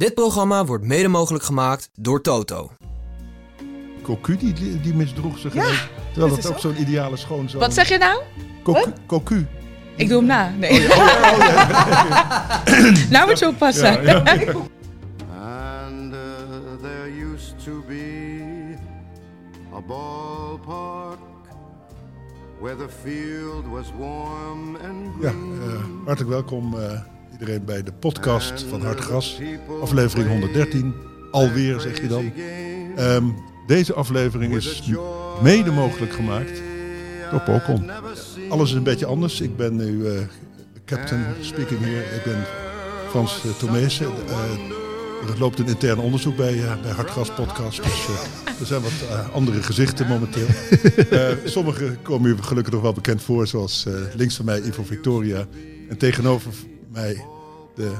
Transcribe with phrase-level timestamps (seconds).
[0.00, 2.70] Dit programma wordt mede mogelijk gemaakt door Toto.
[4.02, 5.54] Cocu die, die misdroeg zich.
[5.54, 5.70] Ja,
[6.12, 8.22] terwijl dat ook zo'n ideale schoonzoon Wat zeg je nou?
[8.62, 8.92] Cocu.
[9.06, 9.46] Cocu.
[9.96, 10.48] Ik doe hem na.
[10.58, 10.70] Nee.
[10.70, 14.02] Oh, ja, oh, ja, nou moet je oppassen.
[14.02, 14.18] ja, ja.
[14.18, 16.20] And uh,
[16.82, 18.76] there used to be
[19.74, 21.18] a ballpark
[22.60, 25.60] where the field was warm and Ja, green.
[25.62, 27.00] eh, hartelijk welkom eh,
[27.40, 29.40] iedereen bij de podcast van Hartgras.
[29.80, 30.94] Aflevering 113.
[31.30, 32.32] Alweer zeg je dan.
[32.96, 33.24] Ehm,
[33.66, 34.90] deze aflevering is
[35.42, 36.62] mede mogelijk gemaakt
[37.30, 37.90] door Pokon.
[38.48, 39.40] Alles is een beetje anders.
[39.40, 40.12] Ik ben nu eh,
[40.84, 42.00] captain speaking hier.
[42.00, 42.44] Ik ben
[43.08, 43.50] Frans uh,
[45.28, 47.82] er loopt een intern onderzoek bij, uh, bij Hartgras podcast.
[47.82, 48.06] Dus
[48.60, 50.46] er zijn wat andere gezichten momenteel.
[51.44, 53.46] sommige komen u gelukkig nog wel bekend voor.
[53.46, 55.46] Zoals links van mij Ivo Victoria.
[55.88, 56.52] En tegenover
[56.90, 57.24] mij
[57.74, 57.96] de,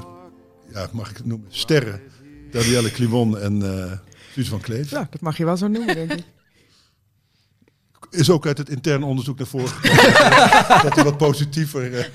[0.73, 2.01] ja, mag ik het noemen, sterren.
[2.51, 3.61] Danielle Klimon en
[4.33, 4.89] Suus van Kleef.
[4.89, 6.23] Ja, dat mag je wel zo noemen, denk ik.
[8.09, 12.05] Is ook uit het interne onderzoek naar voren gekomen dat die wat positiever uh,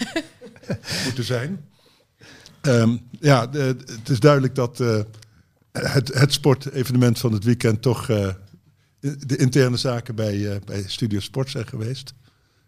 [1.05, 1.65] moeten zijn.
[2.63, 5.01] Um, ja, de, het is duidelijk dat uh,
[5.73, 8.29] het, het sportevenement van het weekend toch uh,
[9.01, 12.15] de interne zaken bij, bij Studio Sport zijn geweest.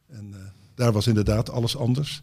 [0.08, 0.34] En
[0.74, 2.22] daar was inderdaad alles anders.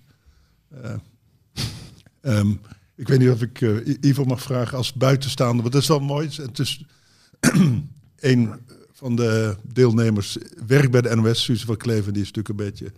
[2.28, 2.62] Um,
[2.96, 3.62] ik weet niet of ik
[4.02, 6.30] Ivo mag vragen als buitenstaander, want dat is wel mooi.
[6.36, 6.86] Het is
[8.20, 8.60] één
[8.92, 10.38] van de deelnemers
[10.68, 12.14] werkt bij de NOS, Suze van Kleven.
[12.14, 12.92] Die is natuurlijk een beetje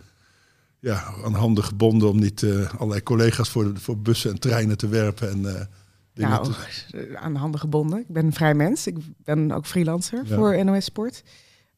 [0.78, 4.76] ja, aan handen gebonden om niet uh, allerlei collega's voor, de, voor bussen en treinen
[4.76, 5.30] te werpen.
[5.30, 6.52] En, uh, nou,
[6.90, 7.18] te...
[7.18, 7.98] aan de handen gebonden.
[7.98, 8.86] Ik ben een vrij mens.
[8.86, 10.36] Ik ben ook freelancer ja.
[10.36, 11.22] voor NOS Sport.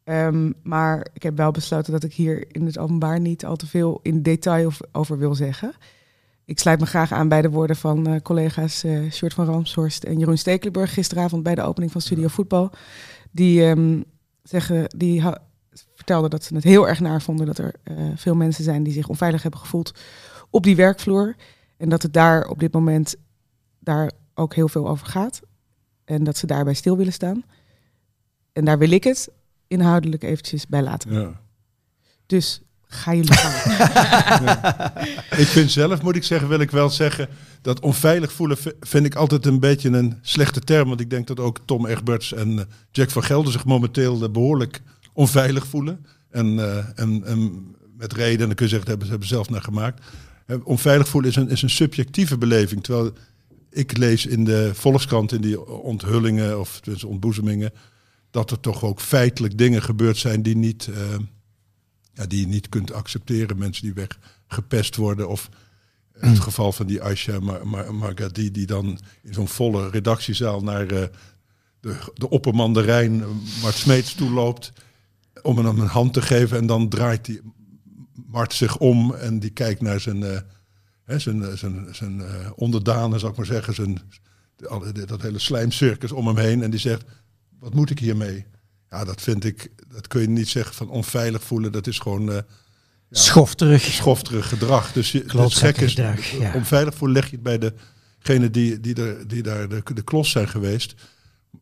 [0.04, 3.66] Um, maar ik heb wel besloten dat ik hier in het openbaar niet al te
[3.66, 5.72] veel in detail over wil zeggen.
[6.50, 10.04] Ik sluit me graag aan bij de woorden van uh, collega's uh, Sjoerd van Ramshorst
[10.04, 12.70] en Jeroen Stekelenburg gisteravond bij de opening van Studio Voetbal.
[13.30, 14.04] Die, um,
[14.42, 15.22] zeggen, die
[15.94, 18.92] vertelden dat ze het heel erg naar vonden dat er uh, veel mensen zijn die
[18.92, 19.94] zich onveilig hebben gevoeld
[20.50, 21.36] op die werkvloer.
[21.77, 23.16] En dat het daar op dit moment
[23.78, 25.40] daar ook heel veel over gaat.
[26.05, 27.44] En dat ze daarbij stil willen staan.
[28.52, 29.30] En daar wil ik het
[29.66, 31.12] inhoudelijk eventjes bij laten.
[31.12, 31.40] Ja.
[32.27, 33.39] Dus ga jullie.
[35.42, 37.28] Ik vind zelf, moet ik zeggen, wil ik wel zeggen...
[37.62, 40.89] dat onveilig voelen vind ik altijd een beetje een slechte term.
[40.89, 45.67] Want ik denk dat ook Tom Egberts en Jack van Gelder zich momenteel behoorlijk onveilig
[45.67, 46.06] voelen.
[46.30, 49.28] En, uh, en, en met reden, en dan kun je zeggen, dat hebben ze hebben
[49.28, 50.05] zelf naar gemaakt.
[50.64, 52.83] Onveilig voelen is een, is een subjectieve beleving.
[52.83, 53.12] Terwijl
[53.70, 57.72] ik lees in de Volkskrant, in die onthullingen of ontboezemingen...
[58.30, 60.90] dat er toch ook feitelijk dingen gebeurd zijn die niet...
[62.20, 63.58] ja, die je niet kunt accepteren.
[63.58, 64.07] Mensen die
[64.48, 65.29] weggepest worden.
[65.29, 65.48] Of
[66.13, 66.41] het mm.
[66.41, 71.03] geval van die Aisha Mar Mar Margadi, die dan in zo'n volle redactiezaal naar uh,
[71.81, 73.25] de, de oppermandarijn
[73.63, 74.73] Mart Smeets toe loopt.
[75.42, 76.57] Om hem een hand te geven.
[76.58, 77.41] En dan draait die
[78.27, 80.39] Mart zich om en die kijkt naar zijn, uh,
[81.05, 82.23] hè, zijn, zijn, zijn
[82.55, 83.75] onderdanen, zou ik maar zeggen.
[83.75, 84.01] Zijn,
[85.07, 86.63] dat hele slijmcircus om hem heen.
[86.63, 87.05] En die zegt,
[87.58, 88.47] wat moet ik hiermee?
[88.90, 91.73] Ja, dat vind ik, dat kun je niet zeggen van onveilig voelen.
[91.73, 92.42] Dat is gewoon uh, ja,
[93.11, 93.83] schofterig.
[93.83, 94.92] schofterig gedrag.
[94.92, 96.55] Dus je, het gek is, gedrag, ja.
[96.55, 97.73] onveilig voelen leg je het bij
[98.18, 100.95] degene die, die, er, die daar de, de klos zijn geweest.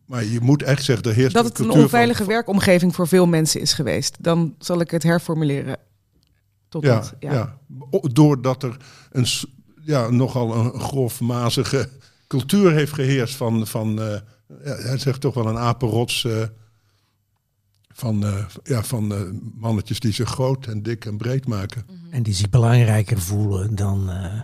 [0.05, 3.27] Maar je moet echt zeggen, er heerst dat het een onveilige van, werkomgeving voor veel
[3.27, 4.17] mensen is geweest.
[4.21, 5.77] Dan zal ik het herformuleren.
[6.69, 7.33] Tot ja, dat, ja.
[7.33, 7.59] ja.
[8.13, 8.77] Doordat er
[9.11, 9.27] een
[9.81, 11.89] ja, nogal een grofmazige
[12.27, 14.17] cultuur heeft geheerst van, van uh,
[14.65, 16.25] ja, hij zegt toch wel een apenrots.
[16.25, 16.43] Uh,
[17.99, 19.21] van, uh, ja, van uh,
[19.55, 21.87] mannetjes die zich groot en dik en breed maken.
[22.11, 24.41] En die zich belangrijker voelen dan, uh,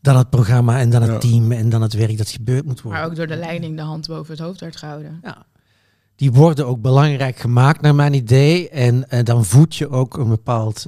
[0.00, 1.18] dan het programma en dan het ja.
[1.18, 3.00] team en dan het werk dat gebeurd moet worden.
[3.00, 5.20] Maar ook door de leiding de hand boven het hoofd werd gehouden.
[5.22, 5.46] Ja.
[6.16, 8.68] Die worden ook belangrijk gemaakt naar mijn idee.
[8.68, 10.86] En dan voed je ook een bepaald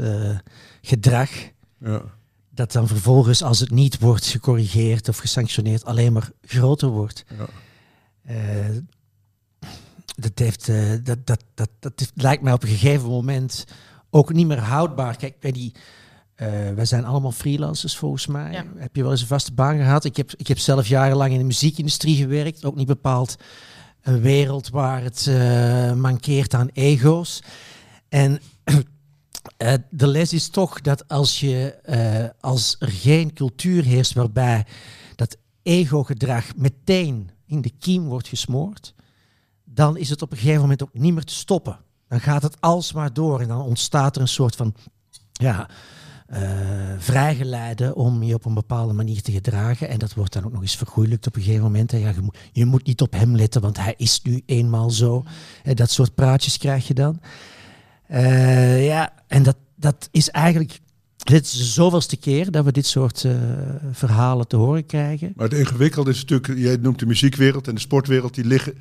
[0.81, 1.31] gedrag.
[1.79, 2.03] Ja.
[2.51, 7.25] Dat dan vervolgens, als het niet wordt gecorrigeerd of gesanctioneerd, alleen maar groter wordt.
[7.39, 7.47] Ja.
[10.15, 13.65] Dat, heeft, uh, dat, dat, dat, dat lijkt mij op een gegeven moment
[14.11, 15.17] ook niet meer houdbaar.
[15.17, 15.73] Kijk, bij die,
[16.37, 18.53] uh, wij zijn allemaal freelancers volgens mij.
[18.53, 18.65] Ja.
[18.77, 20.05] Heb je wel eens een vaste baan gehad?
[20.05, 22.65] Ik heb, ik heb zelf jarenlang in de muziekindustrie gewerkt.
[22.65, 23.37] Ook niet bepaald
[24.03, 27.43] een wereld waar het uh, mankeert aan ego's.
[28.09, 28.41] En
[29.91, 31.79] de les is toch dat als, je,
[32.41, 34.67] als er geen cultuur heerst waarbij
[35.17, 38.95] dat ego-gedrag meteen in de kiem wordt gesmoord,
[39.75, 41.79] dan is het op een gegeven moment ook niet meer te stoppen.
[42.09, 44.75] Dan gaat het alsmaar door en dan ontstaat er een soort van
[45.33, 45.69] ja,
[46.99, 49.89] vrijgeleiden om je op een bepaalde manier te gedragen.
[49.89, 51.93] En dat wordt dan ook nog eens vergoeilijkt op een gegeven moment.
[51.93, 55.25] Ja, je, moet, je moet niet op hem letten, want hij is nu eenmaal zo.
[55.75, 57.21] dat soort praatjes krijg je dan.
[58.79, 60.81] ja, en dat, dat is eigenlijk
[61.17, 63.27] dit de zoveelste keer dat we dit soort
[63.93, 65.33] verhalen te horen krijgen.
[65.37, 68.75] Maar het ingewikkelde is natuurlijk, jij noemt de muziekwereld en de sportwereld, die liggen,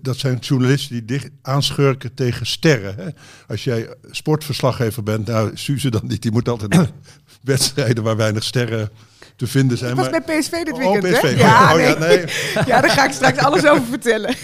[0.00, 2.94] dat zijn journalisten die dicht aanschurken tegen sterren.
[2.96, 3.06] Hè?
[3.48, 6.22] Als jij sportverslaggever bent, nou, Suze dan niet.
[6.22, 6.90] Die moet altijd naar
[7.42, 8.90] wedstrijden waar weinig sterren
[9.36, 9.90] te vinden zijn.
[9.90, 10.22] Ik was maar...
[10.26, 11.22] bij PSV dit Oh, weekend, PSV.
[11.22, 11.30] hè?
[11.30, 11.86] Oh, Ja, oh, nee.
[11.86, 12.18] ja, nee.
[12.66, 14.34] ja, daar ga ik straks alles over vertellen.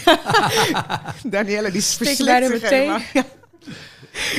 [1.25, 1.81] Danielle, die
[2.25, 2.79] bij de thee.
[2.79, 2.99] helemaal.
[3.13, 3.23] Ja.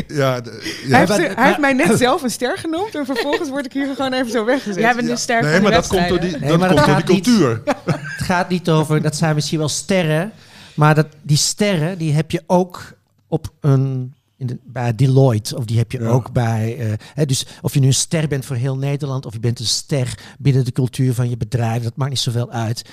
[0.08, 0.98] Ja, de- Hij, ja.
[0.98, 3.94] heeft, maar- hij heeft mij net zelf een ster genoemd en vervolgens word ik hier
[3.94, 4.82] gewoon even zo weggezet.
[4.82, 6.30] Jij bent sterk Nee, van maar de dat komt door die.
[6.30, 7.24] Nee, dat maar komt door die niet.
[7.24, 7.62] cultuur.
[8.16, 10.32] Het gaat niet over, dat zijn misschien wel sterren,
[10.74, 12.92] maar dat, die sterren die heb je ook
[13.26, 16.08] op een, in de, bij Deloitte of die heb je Ja.
[16.08, 16.76] ook bij.
[16.78, 19.58] eh, hè, dus of je nu een ster bent voor heel Nederland of je bent
[19.58, 22.84] een ster binnen de cultuur van je bedrijf, dat maakt niet zoveel uit.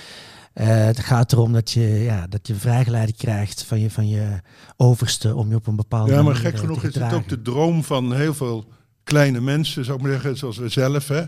[0.54, 4.39] Eh, het gaat erom dat je, ja, dat je vrijgeleide krijgt van je, van je
[4.77, 7.42] overste om je op een bepaalde Ja, maar gek eh, genoeg is het ook de
[7.42, 8.66] droom van heel veel
[9.04, 11.07] kleine mensen, zou ik maar zeggen, zoals we zelf.
[11.07, 11.22] Hè?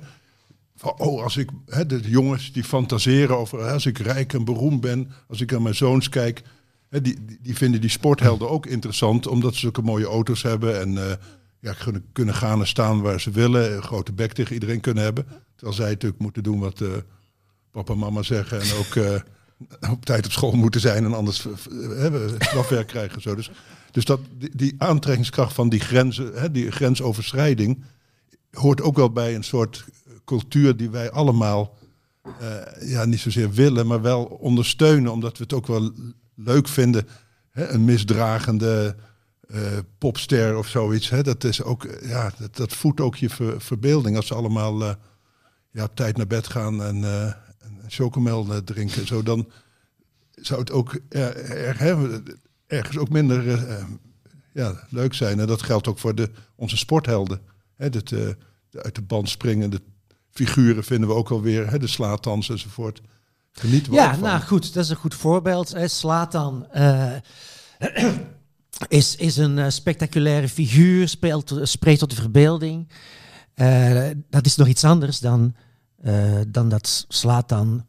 [0.84, 4.82] Van, oh, als ik, hè, de jongens die fantaseren over als ik rijk en beroemd
[4.82, 6.42] ben, als ik aan mijn zoons kijk,
[6.90, 10.98] hè, die, die, vinden die sporthelden ook interessant, omdat ze zulke mooie auto's hebben en
[11.10, 11.16] eh,
[11.60, 15.04] ja, kunnen, kunnen gaan en staan waar ze willen, een grote bek tegen iedereen kunnen
[15.04, 15.26] hebben.
[15.56, 16.90] Terwijl zij natuurlijk moeten doen wat eh,
[17.72, 21.48] papa en mama zeggen en ook eh, op tijd op school moeten zijn en anders
[22.38, 23.22] strafwerk krijgen.
[23.22, 23.36] Zo.
[23.36, 23.52] Dus,
[23.92, 27.84] dus dat, die, die aantrekkingskracht van die grenzen, hè, die grensoverschrijding,
[28.52, 29.86] hoort ook wel bij een soort
[30.26, 31.78] cultuur die wij allemaal
[32.24, 35.92] eh, ja, niet zozeer willen, maar wel ondersteunen, omdat we het ook wel
[36.36, 37.08] leuk vinden.
[37.50, 38.96] Hè, een misdragende
[39.48, 39.62] eh,
[39.98, 41.10] popster of zoiets.
[41.10, 44.84] Hè, dat, is ook, ja, dat, dat voedt ook je ver- verbeelding als ze allemaal
[44.84, 44.94] eh,
[45.72, 47.04] ja, op tijd naar bed gaan en,
[47.60, 49.08] en chocomel drinken.
[49.08, 49.50] Zo, dan
[50.32, 52.22] zou het ook erg, hè,
[52.68, 53.66] ergens ook minder
[54.54, 55.40] ja, leuk zijn.
[55.40, 57.42] En dat geldt ook voor de, onze sporthelden.
[57.76, 57.90] Hè,
[58.72, 59.82] uit de band springende
[60.34, 61.70] figuren vinden we ook alweer.
[61.70, 63.02] Hè, de slaatans enzovoort.
[63.66, 64.24] Ook Ja, van.
[64.24, 65.74] nou goed, dat is een goed voorbeeld.
[65.86, 67.12] Slatan eh,
[68.88, 72.88] is, is een eh, spectaculaire figuur, speelt, spreekt tot de verbeelding.
[73.54, 75.56] Eh, dat is nog iets anders dan,
[76.02, 77.86] eh, dan dat Slatan,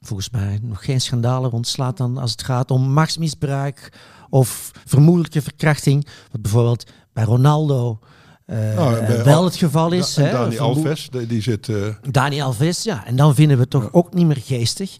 [0.00, 3.92] volgens mij nog geen schandalen rond Slatan als het gaat om machtsmisbruik
[4.28, 6.06] of vermoedelijke verkrachting.
[6.30, 8.08] Wat bijvoorbeeld bij Ronaldo eh,
[8.50, 10.14] Nou, bij wel het geval is.
[10.14, 11.68] Da- en hè, Dani Alves, die, die zit...
[11.68, 13.06] eh, Dani Alves, ja.
[13.06, 13.88] En dan vinden we het toch Ja.
[13.92, 14.96] ook niet meer geestig.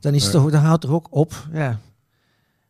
[0.00, 0.32] Dan, is Nee.
[0.32, 1.46] toch, dan houdt het er ook op.
[1.52, 1.80] Ja.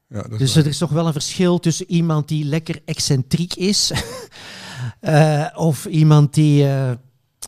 [0.08, 0.62] ja, Dus waar.
[0.64, 3.90] er is toch wel een verschil tussen iemand die lekker excentriek is.
[5.00, 6.90] eh, of iemand die eh,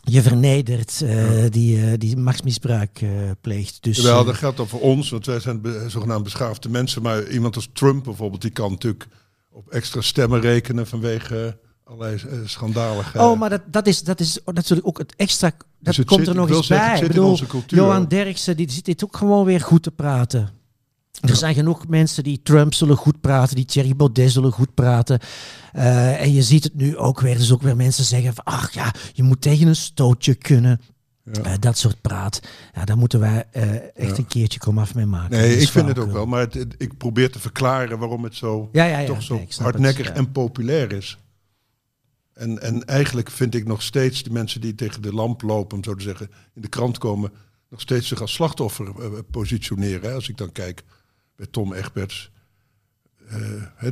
[0.03, 3.09] je vernedert, eh, die, eh, die machtsmisbruik eh,
[3.41, 3.83] pleegt.
[3.83, 7.01] Dus, eh, dat geldt dan voor ons, want wij zijn be- zogenaamd beschaafde mensen.
[7.01, 9.07] Maar iemand als Trump bijvoorbeeld, die kan natuurlijk
[9.51, 11.53] op extra stemmen rekenen vanwege eh,
[11.87, 13.19] allerlei eh, schandalige...
[13.19, 15.49] Oh, maar dat, dat, is, dat is natuurlijk ook het extra.
[15.49, 17.01] Dat Dus het komt zit- er nog eens zeggen, bij.
[17.01, 17.77] Ik bedoel, onze cultuur.
[17.77, 20.49] Johan Derksen die zit dit ook gewoon weer goed te praten.
[21.21, 25.19] Er zijn genoeg mensen die Trump zullen goed praten, die Thierry Baudet zullen goed praten.
[25.73, 27.37] Eh, en je ziet het nu ook weer.
[27.37, 30.81] Dus ook weer mensen zeggen van, ach ja, je moet tegen een stootje kunnen.
[31.31, 31.41] Ja.
[31.43, 32.39] Eh, dat soort praat.
[32.73, 34.17] Ja, daar moeten wij echt Ja.
[34.17, 35.37] een keertje kom af mee maken.
[35.37, 36.25] Nee, Dat ik vind het ook wel.
[36.25, 38.69] Maar het- het- ik probeer te verklaren waarom het zo,
[39.05, 41.17] toch zo nee, hardnekkig het, en populair is.
[42.37, 45.83] En, en eigenlijk vind ik nog steeds de mensen die tegen de lamp lopen, om
[45.83, 47.31] zo te zeggen, in de krant komen,
[47.69, 50.09] nog steeds zich als slachtoffer eh, positioneren.
[50.09, 50.15] Hè.
[50.15, 50.83] Als ik dan kijk
[51.35, 52.31] bij Tom Egberts,
[53.27, 53.87] eh,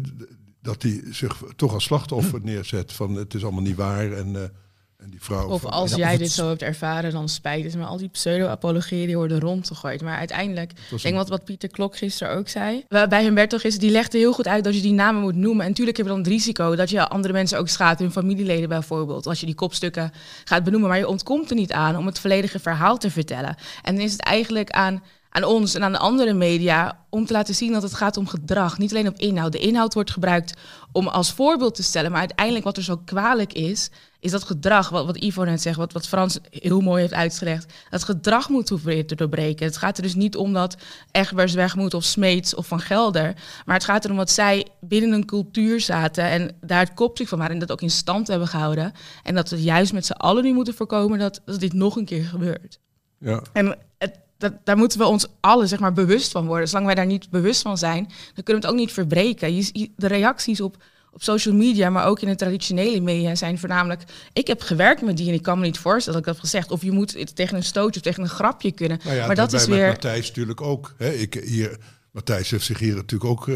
[0.62, 4.50] dat hij zich toch als slachtoffer neerzet van het is allemaal niet waar en, eh,
[4.98, 5.48] en die vrouw.
[5.48, 7.86] Of als jij dit zo hebt ervaren, dan spijt het me.
[7.86, 10.02] Al die pseudo-apologieën die worden rondgegooid.
[10.02, 12.86] Maar uiteindelijk, ik denk wat, wat Pieter Klok gisteren ook zei.
[12.88, 15.62] Bij Humberto gisteren, die legde heel goed uit dat je die namen moet noemen.
[15.62, 18.00] En natuurlijk heb je dan het risico dat je andere mensen ook schaadt.
[18.00, 19.28] Hun familieleden bijvoorbeeld.
[19.28, 20.12] Als je die kopstukken
[20.44, 20.90] gaat benoemen.
[20.90, 23.56] Maar je ontkomt er niet aan om het volledige verhaal te vertellen.
[23.82, 27.34] En dan is het eigenlijk aan, aan ons en aan de andere media om te
[27.34, 28.78] laten zien dat het gaat om gedrag.
[28.78, 29.52] Niet alleen op inhoud.
[29.52, 30.54] De inhoud wordt gebruikt
[30.92, 32.12] om als voorbeeld te stellen.
[32.12, 33.90] Maar uiteindelijk wat er zo kwalijk is,
[34.26, 37.74] is dat gedrag, wat, wat Ivo net zegt, wat, wat Frans heel mooi heeft uitgelegd.
[37.90, 39.66] Dat gedrag moet proberen te doorbreken.
[39.66, 40.78] Het gaat er dus niet om dat
[41.12, 43.34] Egbers weg moet of Smeets of Van Gelder.
[43.66, 47.38] Maar het gaat erom dat zij binnen een cultuur zaten en daar het kopstuk van
[47.38, 48.92] waren en dat ook in stand hebben gehouden.
[49.24, 52.06] En dat we juist met z'n allen nu moeten voorkomen dat, dat dit nog een
[52.06, 52.80] keer gebeurt.
[53.20, 53.42] Ja.
[53.54, 56.68] En het, dat, daar moeten we ons allen zeg maar, bewust van worden.
[56.68, 58.04] Zolang wij daar niet bewust van zijn,
[58.34, 59.56] dan kunnen we het ook niet verbreken.
[59.56, 60.84] Je, je- de reacties op,
[61.16, 64.04] op social media, maar ook in de traditionele media zijn voornamelijk...
[64.34, 66.52] Ik heb gewerkt met die en ik kan me niet voorstellen dat ik dat heb
[66.52, 66.72] gezegd.
[66.72, 69.00] Of je moet het tegen een stootje of tegen een grapje kunnen.
[69.04, 69.88] Nou ja, maar dat is weer...
[69.88, 70.94] Matthijs natuurlijk ook.
[70.98, 71.12] Hè.
[71.12, 71.78] Ik, hier,
[72.12, 73.56] Matthijs heeft zich hier natuurlijk ook eh,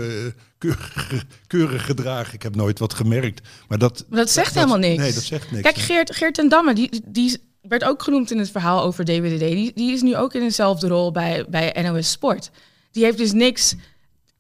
[0.58, 2.34] keurig, keurig gedragen.
[2.34, 3.48] Ik heb nooit wat gemerkt.
[3.68, 5.02] Maar dat, Maar dat zegt helemaal niks.
[5.02, 5.64] Nee, dat zegt niks.
[5.64, 9.40] Kijk, Geert, Geert ten Damme, die, die werd ook genoemd in het verhaal over DWDD.
[9.40, 12.52] Die, die is nu ook in dezelfde rol bij, bij NOS Sport.
[12.92, 13.76] Die heeft dus niks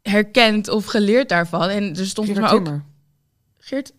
[0.01, 1.69] herkend of geleerd daarvan.
[1.69, 2.63] En er stond Gerard maar ook...
[2.63, 2.88] Timmer.
[3.59, 3.91] Geert,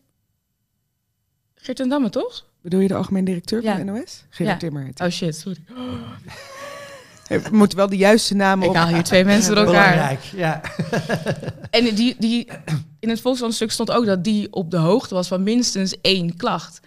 [1.54, 2.44] Geert ten Damme, toch?
[2.62, 3.76] Bedoel je de algemeen directeur Ja.
[3.76, 4.24] van de NOS?
[4.30, 4.66] Gerard Ja.
[4.68, 4.84] Timmer.
[4.84, 5.00] heet.
[5.00, 5.58] Oh shit, sorry.
[7.28, 8.76] We moeten wel de juiste namen Ik op.
[8.76, 9.90] haal hier twee mensen door elkaar.
[9.92, 10.60] Belangrijk, ja.
[11.70, 12.48] En die, die,
[13.00, 16.80] in het Volkskrant-stuk stond ook dat die op de hoogte was van minstens één klacht.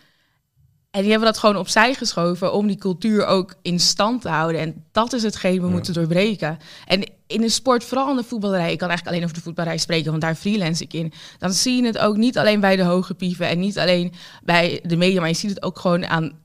[0.92, 4.62] En die hebben dat gewoon opzij geschoven om die cultuur ook in stand te houden.
[4.62, 6.58] En dat is hetgeen we moeten doorbreken.
[6.86, 9.78] En in de sport, vooral in de voetballerij, ik kan eigenlijk alleen over de voetballerij
[9.78, 11.14] spreken, want daar freelance ik in.
[11.38, 14.14] Dan zie je het ook niet alleen bij de hoge pieven en niet alleen
[14.44, 16.40] bij de media, maar je ziet het ook gewoon aan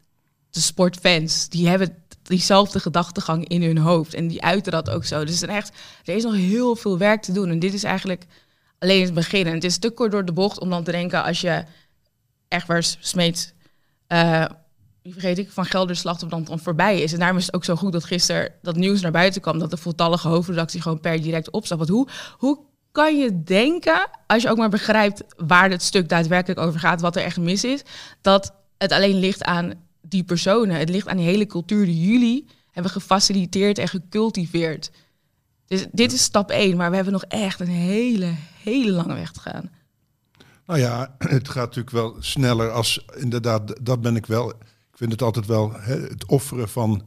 [0.50, 1.48] de sportfans.
[1.48, 5.24] Die hebben diezelfde gedachtegang in hun hoofd en die uiten dat ook zo.
[5.24, 5.72] Dus is echt,
[6.04, 7.50] er is nog heel veel werk te doen.
[7.50, 8.24] En dit is eigenlijk
[8.78, 9.46] alleen het begin.
[9.46, 11.64] En het is te kort door de bocht om dan te denken als je
[12.48, 13.54] Egbers, Smeet,
[14.06, 14.44] eh
[15.12, 17.12] vergeet ik, van Gelder slachtoffer dan voorbij is.
[17.12, 19.70] En daarom is het ook zo goed dat gisteren dat nieuws naar buiten kwam, dat
[19.70, 21.80] de voltallige hoofdredactie gewoon per direct opstapt.
[21.80, 22.60] Want hoe, hoe
[22.92, 27.16] kan je denken, als je ook maar begrijpt waar het stuk daadwerkelijk over gaat, wat
[27.16, 27.82] er echt mis is,
[28.20, 29.72] dat het alleen ligt aan
[30.02, 30.76] die personen.
[30.76, 34.90] Het ligt aan die hele cultuur die jullie hebben gefaciliteerd en gecultiveerd.
[35.66, 39.32] Dus dit is stap 1, maar we hebben nog echt een hele, hele lange weg
[39.32, 39.70] te gaan.
[40.66, 44.52] Nou ja, het gaat natuurlijk wel sneller als inderdaad, dat ben ik wel.
[44.98, 47.02] Ik vind het altijd wel hè, het offeren van,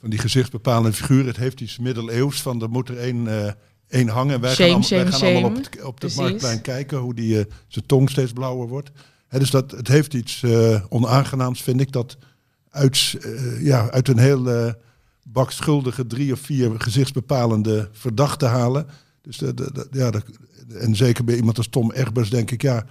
[0.00, 1.26] van die gezichtsbepalende figuur.
[1.26, 3.52] Het heeft iets middeleeuws van er moet er één, eh
[3.88, 4.40] één hangen.
[4.40, 7.38] Wij Shame, gaan, wij shame, gaan allemaal op het, op het marktplein kijken hoe die,
[7.38, 8.90] eh, zijn tong steeds blauwer wordt.
[9.28, 12.16] Hè, dus dat, het heeft iets eh, onaangenaams, vind ik, dat
[12.70, 13.16] uit,
[13.60, 14.74] ja, uit een heel
[15.22, 18.86] bak schuldige drie of vier gezichtsbepalende verdachten halen.
[19.22, 20.10] Dus de, de, de- ja,
[20.80, 22.86] en zeker bij iemand als Tom Egbers denk ik, ja,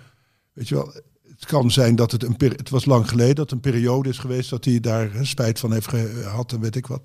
[0.53, 0.93] weet je wel,
[1.35, 4.49] het kan zijn dat het een het was lang geleden dat een periode is geweest
[4.49, 7.01] dat hij daar spijt van heeft gehad en weet ik wat.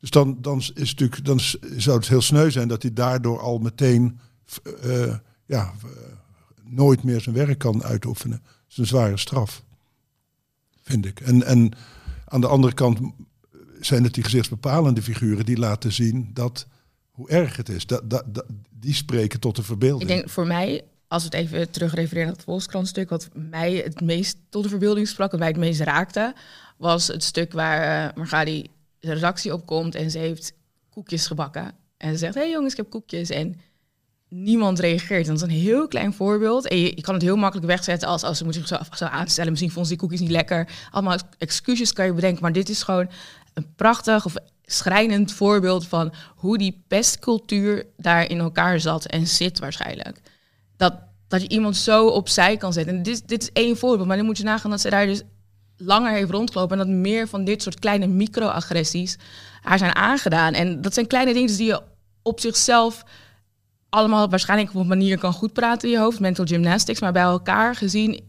[0.00, 1.40] Dus dan, dan is natuurlijk, dan
[1.76, 4.18] zou het heel sneu zijn dat hij daardoor al meteen
[4.82, 5.14] eh,
[5.46, 5.72] ja,
[6.62, 8.40] nooit meer zijn werk kan uitoefenen.
[8.42, 9.62] Dat is een zware straf,
[10.82, 11.20] vind ik.
[11.20, 11.72] En, en
[12.24, 12.98] aan de andere kant
[13.80, 16.66] zijn het die gezichtsbepalende figuren die laten zien dat
[17.10, 17.86] hoe erg het is.
[17.86, 20.10] Dat, dat, dat, die spreken tot de verbeelding.
[20.10, 24.00] Ik denk voor mij, als we het even terugrefereren naar het Volkskrant-stuk, wat mij het
[24.00, 26.34] meest tot de verbeelding sprak, wat mij het meest raakte,
[26.76, 28.66] was het stuk waar uh, Margali
[28.98, 30.52] de redactie op komt en ze heeft
[30.90, 31.74] koekjes gebakken.
[31.96, 33.30] En ze zegt, hé hey jongens, ik heb koekjes.
[33.30, 33.60] En
[34.28, 35.26] niemand reageert.
[35.28, 36.68] En dat is een heel klein voorbeeld.
[36.68, 39.50] En je, kan het heel makkelijk wegzetten als, als ze moeten zich zo, zo aanstellen.
[39.50, 40.68] Misschien vonden ze die koekjes niet lekker.
[40.90, 42.42] Allemaal excuses kan je bedenken.
[42.42, 43.10] Maar dit is gewoon
[43.54, 44.34] een prachtig of
[44.64, 50.20] schrijnend voorbeeld van hoe die pestcultuur daar in elkaar zat en zit waarschijnlijk.
[50.76, 50.94] Dat,
[51.28, 52.96] dat je iemand zo opzij kan zetten.
[52.96, 55.22] En dit, dit is één voorbeeld, maar dan moet je nagaan dat ze daar dus
[55.76, 59.18] langer heeft rondgelopen en dat meer van dit soort kleine microagressies
[59.60, 60.52] haar zijn aangedaan.
[60.52, 61.82] En dat zijn kleine dingen die je
[62.22, 63.04] op zichzelf
[63.88, 67.22] allemaal waarschijnlijk op een manier kan goed praten in je hoofd, mental gymnastics, maar bij
[67.22, 68.20] elkaar gezien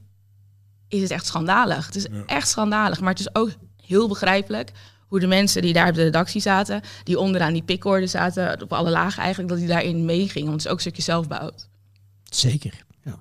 [0.87, 1.85] is het echt schandalig.
[1.85, 2.23] Het is ja.
[2.25, 3.49] echt schandalig, maar het is ook
[3.85, 4.71] heel begrijpelijk
[5.07, 8.73] hoe de mensen die daar op de redactie zaten, die onderaan die pickorde zaten, op
[8.73, 10.47] alle lagen eigenlijk, dat die daarin meegingen.
[10.47, 11.51] Want het is ook een stukje zelfbouw.
[12.29, 12.85] Zeker.
[13.03, 13.19] Ja.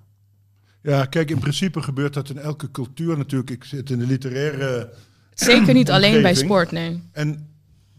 [0.83, 3.51] ja, kijk, in principe gebeurt dat in elke cultuur natuurlijk.
[3.51, 4.93] Ik zit in de literaire.
[5.35, 7.03] Zeker niet alleen bij sport, nee.
[7.13, 7.49] En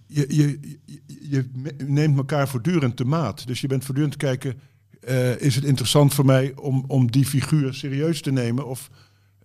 [0.08, 1.00] je, je, je,
[1.30, 1.50] je,
[1.86, 3.48] neemt elkaar voortdurend te maat.
[3.48, 4.60] Dus je bent voortdurend te kijken,
[5.10, 8.90] uh, is het interessant voor mij om, om die figuur serieus te nemen of,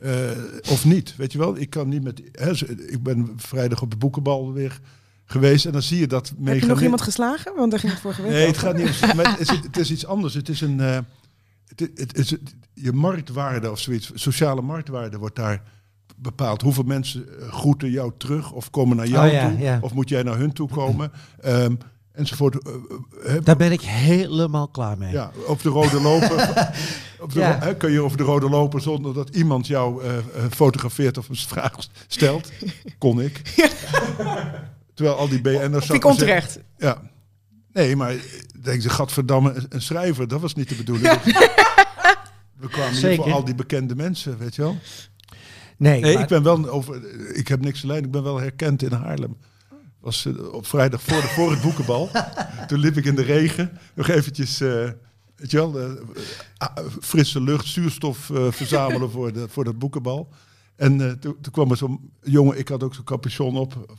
[0.02, 0.31] uh,
[0.71, 1.16] of niet?
[1.16, 2.23] Weet je wel, ik kan niet met...
[2.33, 2.50] Hè,
[2.90, 4.81] ik ben vrijdag op de boekenbal weer
[5.25, 6.33] geweest en dan zie je dat...
[6.45, 7.54] Heb je nog iemand geslagen?
[7.57, 9.19] Want daar ging het vorige week Nee, het gaat niet om...
[9.19, 10.35] het, is, het is iets anders.
[10.35, 10.78] Het is een...
[10.78, 10.99] Uh,
[11.76, 12.38] het,
[12.75, 15.62] je marktwaarde of zoiets, sociale marktwaarde wordt daar
[16.17, 16.62] bepaald.
[16.62, 19.59] Hoeveel mensen groeten jou terug of komen naar jou oh, ja, toe.
[19.59, 19.79] Ja.
[19.81, 21.12] Of moet jij naar hun toe komen.
[21.45, 21.79] Um,
[22.12, 22.57] enzovoort.
[23.25, 25.12] Uh, Daar ben ik helemaal klaar mee.
[25.12, 26.73] Ja, op de rode loper.
[27.21, 27.75] op de, ja.
[27.79, 30.11] kun je over de rode loper zonder dat iemand jou uh,
[30.50, 31.75] fotografeert of een vraag
[32.07, 32.52] stelt.
[32.99, 33.43] Kon ik.
[34.95, 35.91] Terwijl al die BN'ers...
[35.91, 36.59] Ik onterecht.
[36.76, 37.02] Ja.
[37.73, 38.14] Nee, maar
[38.61, 40.29] denk ze, gadverdamme, een schrijver.
[40.29, 41.09] Dat was niet de bedoeling.
[42.61, 44.79] We kwamen hier voor al die bekende mensen, weet je wel.
[45.76, 46.23] Nee, nee maar...
[46.23, 47.00] ik ben wel over.
[47.37, 48.05] Ik heb niks alleen.
[48.05, 49.37] Ik ben wel herkend in Haarlem.
[50.00, 52.11] Was uh, op vrijdag voor, de, voor het boekenbal.
[52.69, 54.88] Toen liep ik in de regen nog eventjes uh,
[55.43, 56.69] weet je wel, eh,
[57.00, 60.29] frisse lucht, zuurstof eh, verzamelen voor, de, voor dat boekenbal.
[60.76, 63.97] En eh, toen, toen kwam er zo'n jongen, ik had ook zo'n capuchon op,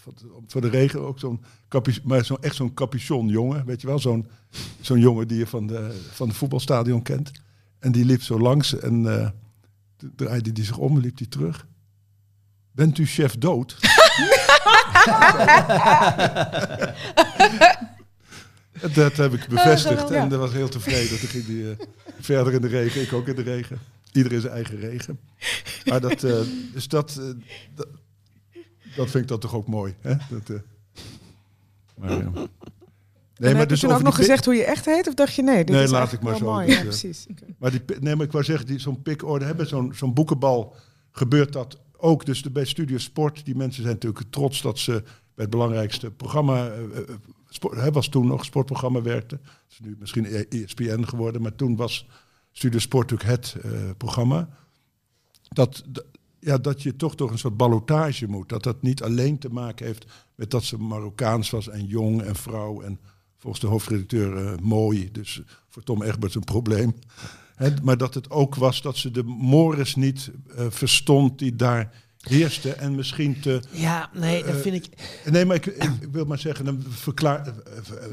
[0.48, 4.00] voor de- regen ook zo'n capuchon, maar zo, echt zo'n capuchon jongen, weet je wel,
[4.00, 4.28] zo'n
[4.82, 7.32] zo'n jongen die je van de, van de voetbalstadion kent.
[7.80, 9.04] En die liep zo langs en
[9.98, 11.68] toen draaide hij zich om en liep hij terug.
[12.72, 13.78] Bent u chef dood?
[18.94, 21.20] Dat heb ik bevestigd en dat was heel tevreden.
[21.20, 21.86] Toen ging hij eh,
[22.20, 23.80] verder in de regen, ik ook in de regen.
[24.14, 25.20] Iedereen zijn eigen regen.
[25.86, 26.40] Maar dat, eh,
[26.74, 27.26] dus dat, eh,
[27.76, 27.88] dat,
[28.96, 29.94] dat vind ik dan toch ook mooi.
[30.02, 30.16] Hè?
[30.30, 30.56] Dat, eh,
[31.98, 32.18] maar, ja.
[32.18, 32.42] en Nee,
[33.38, 35.08] heb maar je dus ook nog gezegd hoe je echt heet?
[35.08, 36.46] Of dacht je nee, dit Nee, is laat ik maar zo.
[36.46, 36.66] mooi.
[36.66, 37.26] Dus, Ja, precies.
[37.58, 40.76] Maar die, nee, maar ik wou zeggen, die, zo'n pikorde hebben, zo'n zo'n boekenbal
[41.12, 42.26] gebeurt dat ook.
[42.26, 44.92] Dus de, bij Studio Sport, die mensen zijn natuurlijk trots dat ze
[45.36, 46.72] bij het belangrijkste programma,
[47.50, 49.36] sport, hè, was toen nog een sportprogramma werkte.
[49.44, 52.08] Het is nu misschien E- ESPN geworden, maar toen was
[52.54, 54.50] Studio Sport natuurlijk het eh, programma.
[55.50, 55.84] Dat,
[56.40, 58.50] ja, dat je toch door een soort ballotage moet.
[58.50, 60.06] Dat dat niet alleen te maken heeft
[60.36, 63.00] met dat ze Marokkaans was en jong en vrouw en
[63.38, 65.12] volgens de hoofdredacteur eh, mooi.
[65.12, 66.96] Dus voor Tom Egberts een probleem.
[67.84, 72.74] Maar dat het ook was dat ze de Morris niet eh, verstond die daar heerste.
[72.74, 73.62] En misschien te...
[73.72, 74.90] Ja, nee, dat vind ik...
[75.32, 75.76] Nee, maar ik,
[76.12, 77.54] wil maar zeggen, dan, verklaar,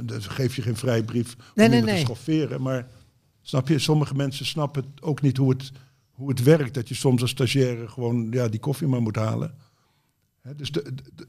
[0.04, 2.04] dan geef je geen vrijbrief om Nee, nee, iemand nee.
[2.04, 2.62] te schofferen.
[2.62, 2.86] Maar
[3.42, 5.70] snap je, sommige mensen snappen ook niet hoe het,
[6.10, 6.74] hoe het werkt.
[6.74, 9.54] Dat je soms als stagiaire gewoon ja, die koffie maar moet halen.
[10.56, 10.70] Dus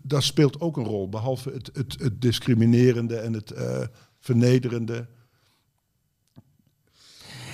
[0.01, 1.09] dat speelt ook een rol.
[1.09, 3.87] Behalve het, het, het discriminerende en het eh,
[4.19, 5.07] vernederende.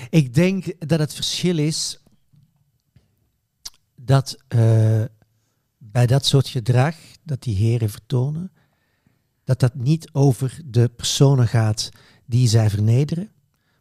[0.10, 2.00] Ik denk dat het verschil is
[3.96, 5.04] dat eh,
[5.78, 8.52] bij dat soort gedrag dat die heren vertonen,
[9.44, 11.90] dat dat niet over de personen gaat
[12.26, 13.32] die zij vernederen,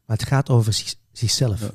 [0.07, 1.61] maar het gaat over zich- zichzelf.
[1.61, 1.71] Ja.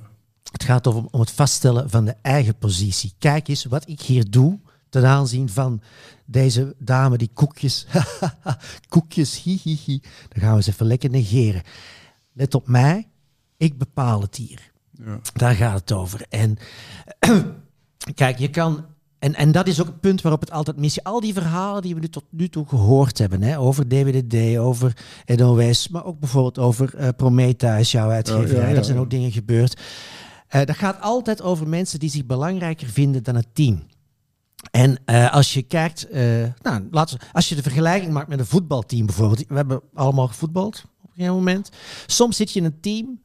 [0.52, 3.14] Het gaat over, om het vaststellen van de eigen positie.
[3.18, 4.60] Kijk eens wat ik hier doe
[4.90, 5.82] ten aanzien van
[6.26, 7.86] deze dame die koekjes,
[8.90, 10.00] koekjes, hi, hi, hi.
[10.30, 11.62] Dan gaan we ze even lekker negeren.
[12.34, 13.08] Let op mij,
[13.58, 14.72] ik bepaal het hier.
[14.92, 15.20] Ja.
[15.34, 16.26] Daar gaat het over.
[16.30, 16.58] En
[18.16, 18.86] kijk, je kan.
[19.22, 21.04] En, en dat is ook het punt waarop het altijd mis.
[21.04, 24.98] Al die verhalen die we nu tot nu toe gehoord hebben, hè, over DWDD, over
[25.26, 28.56] NOS, maar ook bijvoorbeeld over eh, Prometheus, jouw uitgeverij.
[28.56, 28.78] Ja, ja, ja.
[28.78, 29.82] Er zijn ook dingen gebeurd.
[30.48, 33.84] Eh, dat gaat altijd over mensen die zich belangrijker vinden dan het team.
[34.72, 36.08] En eh, als je kijkt,
[36.62, 39.48] nou, laten we, als je de vergelijking maakt met een voetbalteam bijvoorbeeld.
[39.48, 41.70] We hebben allemaal gevoetbald op een gegeven moment.
[42.06, 43.22] Soms zit je in een team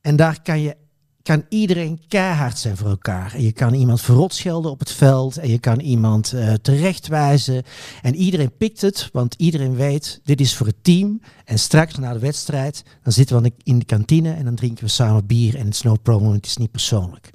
[0.00, 0.76] en daar kan, je,
[1.24, 3.34] kan iedereen keihard zijn voor elkaar.
[3.34, 5.36] En je kan iemand verrot schelden op het veld.
[5.36, 7.62] En je kan iemand eh, terechtwijzen.
[8.02, 11.20] En iedereen pikt het, want iedereen weet, dit is voor het team.
[11.44, 14.90] En straks na de wedstrijd, dan zitten we in de kantine en dan drinken we
[14.90, 15.56] samen bier.
[15.56, 15.96] En het is no
[16.32, 17.30] het is niet persoonlijk.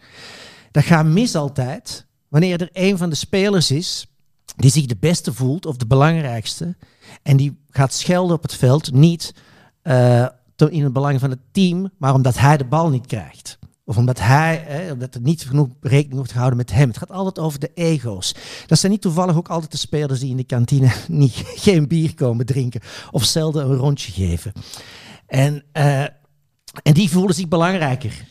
[0.72, 4.08] Dat gaat mis altijd wanneer er een van de spelers is
[4.56, 6.76] die zich de beste voelt of de belangrijkste.
[7.24, 9.34] En die gaat schelden op het veld, niet
[10.56, 13.59] te- in het belang van het team, maar omdat hij de bal niet krijgt.
[13.90, 16.88] Of omdat hij, omdat er niet genoeg rekening wordt gehouden met hem.
[16.88, 18.36] Het gaat altijd over de ego's.
[18.66, 22.16] Dat zijn niet toevallig ook altijd de spelers die in de kantine niet, geen bier
[22.16, 22.82] komen drinken.
[23.12, 24.52] Of zelden een rondje geven.
[25.28, 28.26] En, eh, en die voelen zich belangrijker.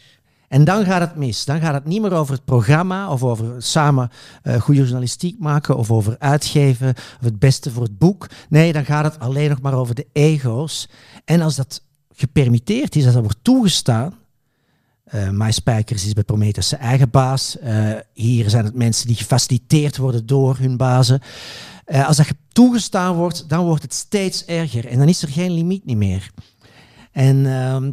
[0.49, 1.45] En dan gaat het mis.
[1.45, 4.11] Dan gaat het niet meer over het programma of over samen
[4.43, 8.27] eh, goede journalistiek maken of over uitgeven of het beste voor het boek.
[8.49, 10.89] Nee, dan gaat het alleen nog maar over de ego's.
[11.25, 11.83] En als dat
[12.15, 14.15] gepermitteerd is, als dat wordt toegestaan.
[15.09, 17.59] Eh My Spijkers is bij Prometheus zijn eigen baas.
[17.59, 21.21] Eh, hier zijn het mensen die gefaciliteerd worden door hun bazen.
[21.85, 24.87] Eh, als dat ge- toegestaan wordt, dan wordt het steeds erger.
[24.87, 26.31] En dan is er geen limiet niet meer.
[27.13, 27.93] En, ehm,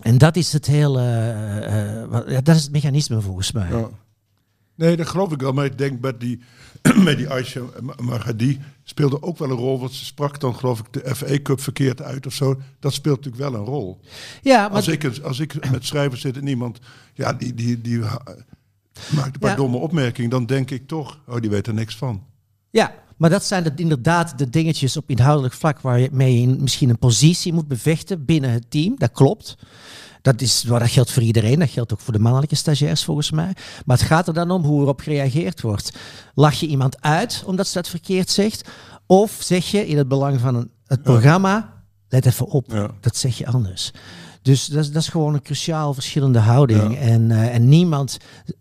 [0.00, 3.70] en dat is het hele, eh, eh, dat is het mechanisme volgens mij.
[3.70, 3.88] Ja.
[4.76, 5.52] Nee, dat geloof ik wel.
[5.52, 6.42] Maar ik denk bij die,
[7.04, 7.60] bij die Aisha
[8.00, 9.78] Magadi speelde ook wel een rol.
[9.80, 12.60] Want ze sprak dan geloof ik de FA Cup verkeerd uit of zo.
[12.80, 14.00] Dat speelt natuurlijk wel een rol.
[14.42, 16.78] Ja, maar Als ik, als ik met schrijvers zit en iemand
[17.14, 19.56] ja, die, die, die maakt een paar Ja.
[19.56, 22.24] domme opmerkingen, dan denk ik toch, oh, die weet er niks van.
[22.70, 26.10] Ja, maar dat zijn de, inderdaad de dingetjes op inhoudelijk vlak waar je
[26.58, 28.94] misschien een positie moet bevechten binnen het team.
[28.98, 29.56] Dat klopt.
[30.22, 31.58] Dat, is, dat geldt voor iedereen.
[31.58, 33.52] Dat geldt ook voor de mannelijke stagiairs volgens mij.
[33.84, 35.92] Maar het gaat er dan om hoe erop gereageerd wordt.
[36.34, 38.68] Lach je iemand uit omdat ze dat verkeerd zegt?
[39.06, 42.90] Of zeg je in het belang van het programma, let even op, Ja.
[43.00, 43.90] dat zeg je anders.
[44.42, 46.92] Dus dat, is- dat is gewoon een cruciaal verschillende houding.
[46.94, 46.98] Ja.
[47.00, 48.16] En, eh, en niemand,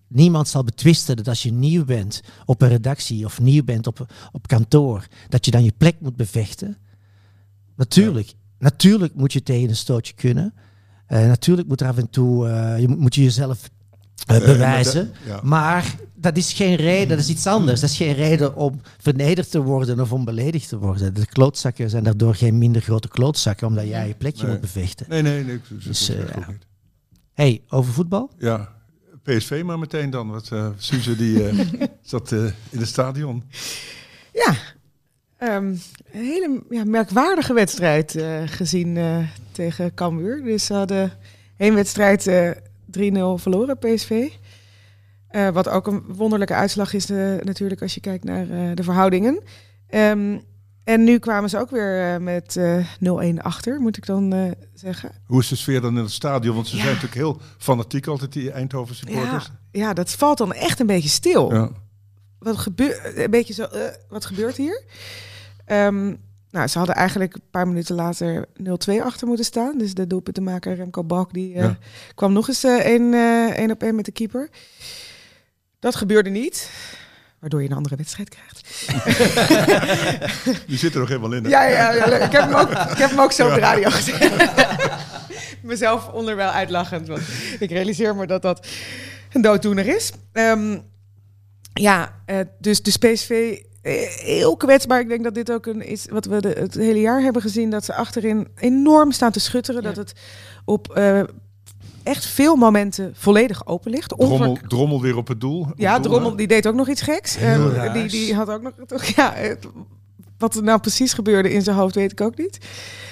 [0.08, 4.06] niemand zal betwisten dat als je nieuw bent op een redactie of nieuw bent op,
[4.32, 6.78] op kantoor, dat je dan je plek moet bevechten.
[7.76, 10.54] Natuurlijk, natuurlijk moet je tegen een stootje kunnen.
[11.20, 12.48] Natuurlijk moet er af en toe,
[12.80, 13.70] je moet, je jezelf
[14.28, 15.12] bewijzen.
[15.26, 15.40] ja.
[15.44, 17.80] Maar dat is geen reden, dat is iets anders.
[17.80, 21.14] Dat is geen reden om vernederd te worden of om beledigd te worden.
[21.14, 24.52] De klootzakken zijn daardoor geen minder grote klootzakken, omdat jij je plekje Nee.
[24.52, 25.06] moet bevechten.
[25.10, 25.60] Nee, nee, nee.
[25.70, 26.46] Dat Dus, eh, ja.
[26.48, 26.66] niet.
[27.34, 28.32] hey, over voetbal?
[28.38, 28.70] Ja,
[29.24, 30.30] PSV maar meteen dan.
[30.30, 31.60] Wat eh Suze die eh,
[32.02, 33.44] zat eh, in het stadion.
[34.34, 34.56] Ja,
[35.42, 39.18] ehm, een hele ja, merkwaardige wedstrijd eh, gezien eh,
[39.52, 40.44] tegen Cambuur.
[40.44, 41.12] Dus ze hadden
[41.58, 42.50] één wedstrijd eh
[42.92, 44.30] 3-0 verloren, PSV.
[45.54, 47.08] Wat ook een wonderlijke uitslag is
[47.44, 49.40] natuurlijk als je kijkt naar de verhoudingen.
[49.88, 50.38] Ehm,
[50.84, 55.12] en nu kwamen ze ook weer met eh 0-1 achter, moet ik dan zeggen.
[55.26, 56.56] Hoe is de sfeer dan in het stadion?
[56.56, 56.82] Want ze Ja.
[56.82, 59.52] zijn natuurlijk heel fanatiek altijd, die Eindhoven supporters.
[59.72, 61.54] Ja, ja, dat valt dan echt een beetje stil.
[61.54, 61.70] Ja.
[62.40, 63.68] wat gebeurt, een beetje zo,
[64.10, 64.84] wat gebeurt hier?
[65.66, 66.14] Ehm,
[66.52, 69.78] nou, ze hadden eigenlijk een paar minuten later 0-2 achter moeten staan.
[69.78, 71.70] Dus de doelpuntenmaker Remco Balk die eh,
[72.16, 74.50] kwam nog eens eh, één eh, één op één met de keeper.
[75.80, 76.70] Dat gebeurde niet,
[77.40, 78.88] waardoor je een andere wedstrijd krijgt.
[80.68, 81.44] Die zit er nog helemaal in.
[81.44, 81.50] hè?
[81.50, 84.32] Ja, ja, ik, heb hem ook, ik heb hem ook zo op de radio gezet.
[85.62, 87.22] Mezelf onderwijl uitlachend, want
[87.60, 88.68] ik realiseer me dat dat
[89.32, 90.12] een dooddoener is.
[90.32, 90.80] Ehm,
[91.74, 92.16] ja,
[92.60, 95.00] dus de PSV eh, heel kwetsbaar.
[95.00, 97.70] Ik denk dat dit ook een is wat we de, het hele jaar hebben gezien.
[97.70, 99.82] Dat ze achterin enorm staan te schutteren.
[99.82, 99.88] Ja.
[99.88, 100.14] Dat het
[100.66, 101.22] op eh,
[102.04, 104.14] echt veel momenten volledig open ligt.
[104.16, 105.60] Onver- Drommel, drommel weer op het doel.
[105.62, 107.38] Op ja, het doel, Drommel die deed ook nog iets geks.
[107.38, 107.94] Heel Eh, raars.
[108.12, 108.74] die, die had ook nog...
[108.88, 109.68] Toch, ja, het-
[110.38, 112.58] wat er nou precies gebeurde in zijn hoofd weet ik ook niet.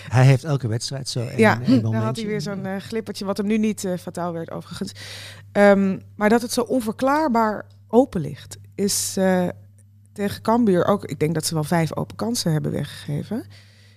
[0.10, 3.26] Hij heeft elke wedstrijd zo een, ja, een dan had hij weer zo'n eh, glippertje,
[3.26, 4.92] wat hem nu niet eh, fataal werd overigens.
[5.52, 9.48] Ehm, maar dat het zo onverklaarbaar open ligt, is eh,
[10.20, 11.06] tegen Cambuur ook...
[11.06, 13.46] Ik denk dat ze wel vijf open kansen hebben weggegeven.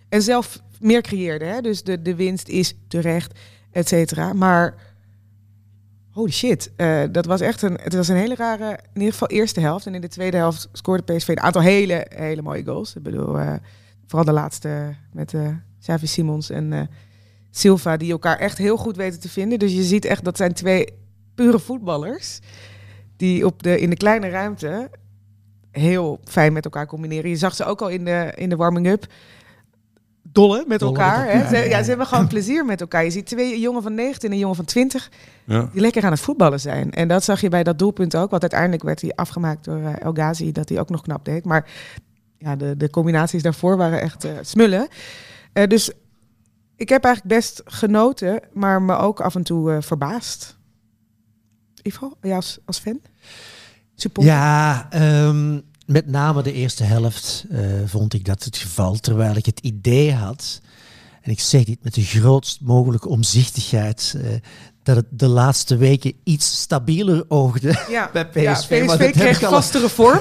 [0.09, 1.61] En zelf meer creëerden, hè?
[1.61, 3.39] dus de, de winst is terecht,
[3.71, 4.33] et cetera.
[4.33, 4.75] Maar
[6.11, 9.29] holy shit, eh, dat was echt een, het was een hele rare, in ieder geval
[9.29, 9.87] eerste helft.
[9.87, 12.97] En in de tweede helft scoorde PSV een aantal hele, hele mooie goals.
[12.97, 13.55] Ik bedoel, eh,
[14.07, 15.49] vooral de laatste met eh
[15.81, 16.91] Xavi Simons en
[17.51, 19.59] Silva, die elkaar echt heel goed weten te vinden.
[19.59, 20.89] Dus je ziet echt, dat zijn twee
[21.35, 22.41] pure voetballers
[23.17, 24.91] die op de, in de kleine ruimte
[25.73, 27.31] heel fijn met elkaar combineren.
[27.31, 29.07] Je zag ze ook al in de, in de warming-up
[30.23, 31.27] dollen met elkaar.
[31.27, 31.49] met hè.
[31.49, 31.83] Ze, ja.
[31.83, 33.05] ze hebben gewoon plezier met elkaar.
[33.05, 35.11] Je ziet twee jongen van 19 en een jongen van 20
[35.45, 35.69] Ja.
[35.73, 36.93] die lekker aan het voetballen zijn.
[36.93, 38.31] En dat zag je bij dat doelpunt ook.
[38.31, 41.45] Want uiteindelijk werd hij afgemaakt door eh, El Ghazi, dat hij ook nog knap deed.
[41.45, 41.71] Maar
[42.39, 44.89] ja, de, de combinaties daarvoor waren echt eh, smullen.
[45.53, 45.91] Eh, dus
[46.77, 50.57] ik heb eigenlijk best genoten, maar me ook af en toe verbaasd.
[51.83, 53.01] Ivo, jij als, als fan?
[54.03, 54.33] Supporter?
[54.33, 58.97] Ja, ehm, met name de eerste helft eh, vond ik dat het geval.
[58.97, 60.61] Terwijl ik het idee had,
[61.23, 64.31] en ik zeg dit met de grootst mogelijke omzichtigheid, eh,
[64.83, 68.11] dat het de laatste weken iets stabieler oogde ja.
[68.13, 68.71] bij PSV.
[68.71, 70.21] Ja, maar PSV kreeg al- vastere vorm.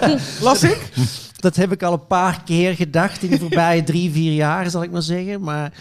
[0.40, 0.88] Las ik.
[1.36, 4.82] Dat heb ik al een paar keer gedacht in de voorbije drie, vier jaar, zal
[4.82, 5.40] ik maar zeggen.
[5.42, 5.72] Maar,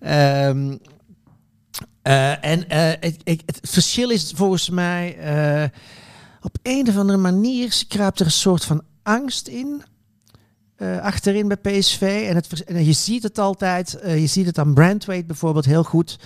[0.00, 0.76] ehm,
[2.02, 2.64] eh, en
[3.00, 5.16] het, het verschil is volgens mij,
[6.42, 9.82] op een of andere manier kruipt er een soort van angst in.
[10.76, 12.26] eh, achterin bij PSV.
[12.28, 16.18] En, het, je ziet het altijd, eh, je ziet het aan Brandweight bijvoorbeeld heel goed.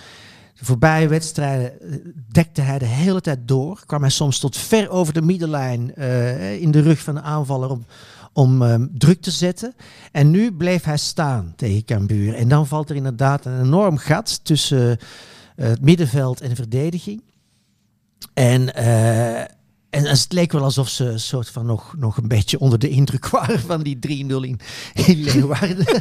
[0.59, 1.97] De voorbije wedstrijden eh,
[2.31, 3.83] dekte hij de hele tijd door.
[3.85, 5.95] Kwam hij soms tot ver over de middenlijn
[6.59, 7.85] in de rug van de aanvaller om,
[8.33, 9.73] om ehm, druk te zetten.
[10.11, 12.35] En nu bleef hij staan tegen Cambuur.
[12.35, 14.97] En dan valt er inderdaad een enorm gat tussen
[15.55, 17.21] het middenveld en de verdediging.
[18.33, 18.73] En,
[19.95, 23.27] en het leek wel alsof ze soort van nog, nog een beetje onder de indruk
[23.29, 24.59] waren van die 3-0 in,
[24.93, 25.85] in Leeuwarden.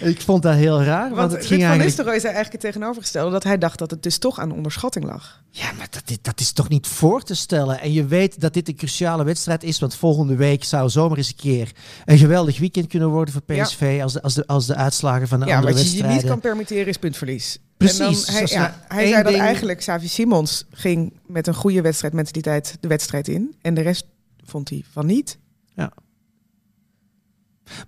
[0.00, 1.02] Ik vond dat heel raar.
[1.08, 1.84] Want, Want het ging van eigenlijk...
[1.84, 3.30] Nistelrooy zei eigenlijk het tegenovergestelde.
[3.30, 5.42] Dat hij dacht dat het dus toch aan onderschatting lag.
[5.50, 7.80] Ja, maar dat, is- dat is toch niet voor te stellen.
[7.80, 9.78] En je weet dat dit een cruciale wedstrijd is.
[9.78, 11.70] Want volgende week zou zomaar eens een keer
[12.04, 13.64] een geweldig weekend kunnen worden voor Ja.
[13.64, 13.98] PSV.
[14.02, 16.22] Als, de, als, de, als de uitslagen van de Ja, andere wat je je wedstrijden.
[16.22, 17.58] niet kan permitteren is puntverlies.
[17.86, 21.54] Precies, En dan, dus hij ja, zei dat ding- eigenlijk Xavi Simons ging met een
[21.54, 23.54] goede wedstrijdmentaliteit de wedstrijd in.
[23.62, 24.04] En de rest
[24.44, 25.38] vond hij van niet.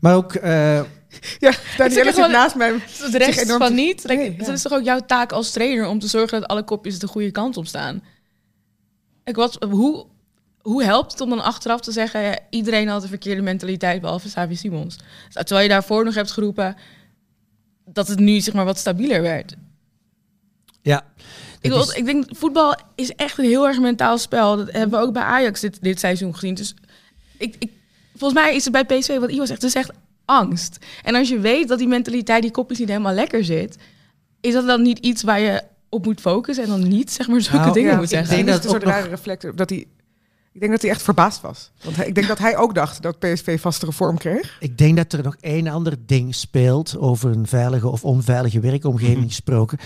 [0.01, 0.35] Maar ook...
[0.35, 0.83] eh,
[1.39, 2.73] Ja, Danielle zit gewoon- naast mij.
[3.11, 4.03] De rest enorm van te- niet.
[4.05, 4.37] Like, Nee, ja.
[4.37, 7.07] Het is toch ook jouw taak als trainer om te zorgen dat alle kopjes de
[7.07, 8.03] goede kant op staan.
[9.25, 10.07] Ik, wat, hoe,
[10.61, 14.29] hoe helpt het om dan achteraf te zeggen, ja, iedereen had de verkeerde mentaliteit behalve
[14.29, 14.97] Xavi Simons?
[15.33, 16.77] Terwijl je daarvoor nog hebt geroepen
[17.85, 19.55] dat het nu zeg maar wat stabieler werd.
[20.83, 21.05] Ja.
[21.61, 24.57] Ik, is- ik denk, voetbal is echt een heel erg mentaal spel.
[24.57, 26.55] Dat hebben we ook bij Ajax dit, dit seizoen gezien.
[26.55, 26.75] Dus
[27.37, 27.71] ik, ik,
[28.17, 29.91] volgens mij is het bij PSV, wat Ivo zegt, het is echt
[30.25, 30.79] angst.
[31.03, 33.77] En als je weet dat die mentaliteit, die kopjes niet helemaal lekker zit...
[34.41, 37.41] Is dat dan niet iets waar je op moet focussen en dan niet zeg maar
[37.41, 38.35] zulke Nou, dingen ja, moet ik zeggen?
[38.35, 39.57] denk dat het een soort nog- rare reflector.
[39.57, 39.79] Dat hij,
[40.53, 41.71] ik denk dat hij echt verbaasd was.
[41.83, 44.57] Want hij, ik denk dat hij ook dacht dat PSV vastere vorm kreeg.
[44.61, 49.17] Ik denk dat er nog één ander ding speelt over een veilige of onveilige werkomgeving
[49.19, 49.27] Mhm.
[49.27, 49.79] gesproken.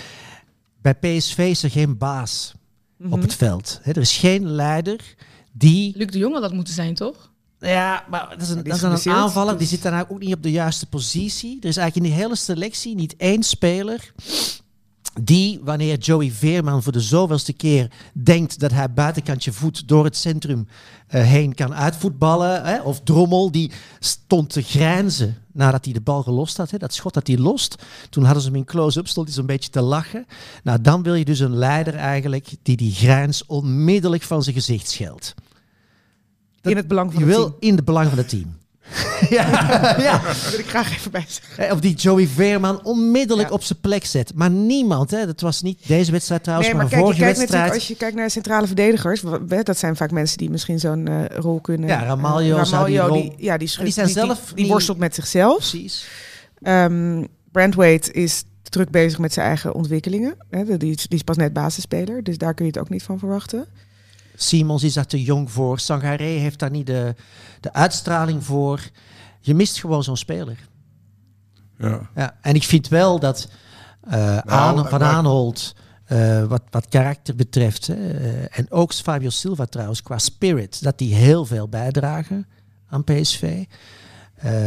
[0.81, 2.55] Bij PSV is er geen baas
[2.97, 3.13] Mhm.
[3.13, 3.79] op het veld.
[3.83, 5.15] Er is geen leider
[5.51, 5.93] die...
[5.97, 7.31] Luc de Jong had dat moeten zijn, toch?
[7.59, 9.57] Ja, maar dat is, een, dat is een aanvaller.
[9.57, 11.57] Die zit nou ook niet op de juiste positie.
[11.61, 14.13] Er is eigenlijk in die hele selectie niet één speler
[15.21, 20.17] die, wanneer Joey Veerman voor de zoveelste keer denkt dat hij buitenkantje voet door het
[20.17, 20.67] centrum
[21.07, 26.23] eh, heen kan uitvoetballen, hè, of Drommel, die stond te grijnzen nadat hij de bal
[26.23, 26.71] gelost had.
[26.71, 27.75] Hè, dat schot dat hij lost,
[28.09, 30.25] toen hadden ze hem in close-up, stond hij zo'n beetje te lachen.
[30.63, 34.89] Nou, dan wil je dus een leider eigenlijk die die grijns onmiddellijk van zijn gezicht
[34.89, 35.33] scheldt.
[36.61, 37.57] In het belang van Je het wil team.
[37.59, 38.57] in het belang van het team.
[39.29, 39.47] ja,
[39.99, 40.21] ja.
[40.27, 41.63] Dat wil ik graag even bij zeggen.
[41.67, 43.53] Eh, Of die Joey Veerman onmiddellijk Ja.
[43.53, 44.31] op zijn plek zet.
[44.35, 47.73] Maar niemand, hè, dat was niet deze wedstrijd trouwens, Nee, maar, maar kijk, vorige wedstrijd.
[47.73, 49.21] als je kijkt naar centrale verdedigers,
[49.63, 51.87] dat zijn vaak mensen die misschien zo'n eh, rol kunnen.
[51.89, 54.67] Ja, Ramaljo Eh, zou die rol- die, ja, die, schudt- die zijn die, zelf die,
[54.67, 55.57] worstelt met zichzelf.
[55.57, 56.07] Precies.
[56.61, 60.35] Ehm Brandweight is druk bezig met zijn eigen ontwikkelingen.
[60.49, 63.19] Hè, die, die is pas net basisspeler, dus daar kun je het ook niet van
[63.19, 63.65] verwachten.
[64.39, 65.79] Simons is daar te jong voor.
[65.79, 67.15] Sangaré heeft daar niet de,
[67.59, 68.81] de uitstraling voor.
[69.39, 70.57] Je mist gewoon zo'n speler.
[71.77, 72.09] Ja.
[72.15, 73.49] Ja, en ik vind wel dat
[74.01, 79.65] eh, Aan- Van Aanholt, eh, wat, wat karakter betreft, hè, eh, en ook Fabio Silva
[79.65, 82.47] trouwens, qua spirit, dat die heel veel bijdragen
[82.89, 83.63] aan PSV.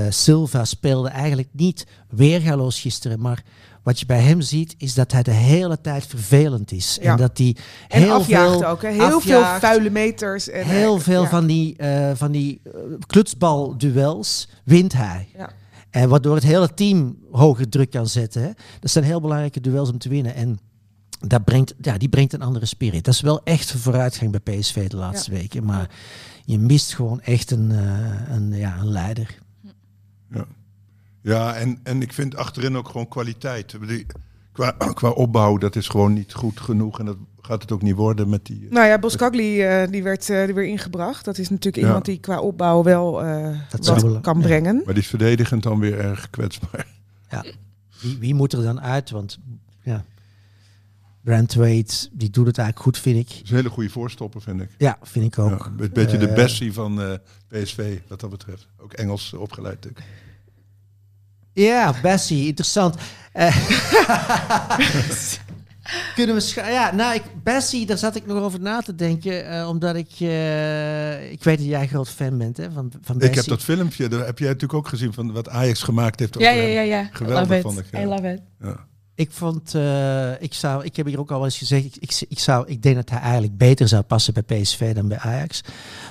[0.09, 3.42] Silva speelde eigenlijk niet weergaloos gisteren, maar
[3.83, 6.99] wat je bij hem ziet is dat hij de hele tijd vervelend is.
[7.03, 7.11] Ja.
[7.11, 7.57] En dat hij
[7.88, 8.83] En heel afjaagt veel ook.
[8.83, 8.88] Hè.
[8.88, 10.49] Heel veel vuile meters.
[10.49, 11.29] En, Heel eh, veel ja.
[11.29, 12.73] van die, eh van die eh,
[13.07, 15.29] klutsbalduels wint hij.
[15.37, 15.51] Ja.
[15.90, 18.43] En waardoor het hele team hoger druk kan zetten.
[18.43, 18.51] Hè.
[18.81, 20.35] Dat zijn heel belangrijke duels om te winnen.
[20.35, 20.59] En
[21.21, 23.05] dat brengt, ja, die brengt een andere spirit.
[23.05, 25.64] Dat is wel echt een vooruitgang bij PSV de laatste weken.
[25.64, 25.90] Maar
[26.45, 29.38] je mist gewoon echt een, eh, een, ja, een leider.
[30.31, 30.47] Ja,
[31.22, 33.76] ja en, en ik vind achterin ook gewoon kwaliteit.
[34.52, 36.98] Qua, qua opbouw, dat is gewoon niet goed genoeg.
[36.98, 38.66] En dat gaat het ook niet worden met die...
[38.70, 41.24] Nou ja, Boskagli eh, die werd eh, weer ingebracht.
[41.24, 41.87] Dat is natuurlijk Ja.
[41.87, 44.42] iemand die qua opbouw wel eh, Dat wat wel- kan ja.
[44.42, 44.83] brengen.
[44.85, 46.87] Maar die is verdedigend dan weer erg kwetsbaar.
[48.00, 49.11] Wie, wie moet er dan uit?
[49.11, 49.38] Want
[49.83, 50.04] ja,
[51.22, 53.28] Brandweight, die doet het eigenlijk goed, vind ik.
[53.35, 54.70] Dat is een hele goede voorstopper, vind ik.
[54.78, 55.50] Ja, vind ik ook.
[55.78, 57.12] Ja, een beetje de Eh, Bessie van eh,
[57.48, 58.66] PSV, wat dat betreft.
[58.78, 60.04] Ook Engels opgeleid natuurlijk.
[61.64, 62.94] Ja, Bessie, interessant.
[63.33, 63.57] Eh,
[66.14, 69.46] kunnen we scha- Ja, nou, ik, Bessie, daar zat ik nog over na te denken.
[69.51, 70.11] eh, omdat ik...
[70.18, 73.29] eh, ik weet dat jij een groot fan bent hè, van, van Bessie.
[73.31, 76.38] Ik heb dat filmpje, daar heb jij natuurlijk ook gezien, van wat Ajax gemaakt heeft.
[76.38, 77.09] Ja, over ja, ja, ja.
[77.12, 77.62] Geweldig, love it.
[77.62, 78.01] vond ik, ja.
[78.01, 78.40] I love it.
[78.61, 78.88] Ja.
[79.20, 79.74] Ik vond...
[79.74, 81.85] eh, ik, zou, ik heb hier ook al eens gezegd...
[81.85, 85.09] Ik, ik, ik, zou, ik denk dat hij eigenlijk beter zou passen bij PSV dan
[85.09, 85.61] bij Ajax.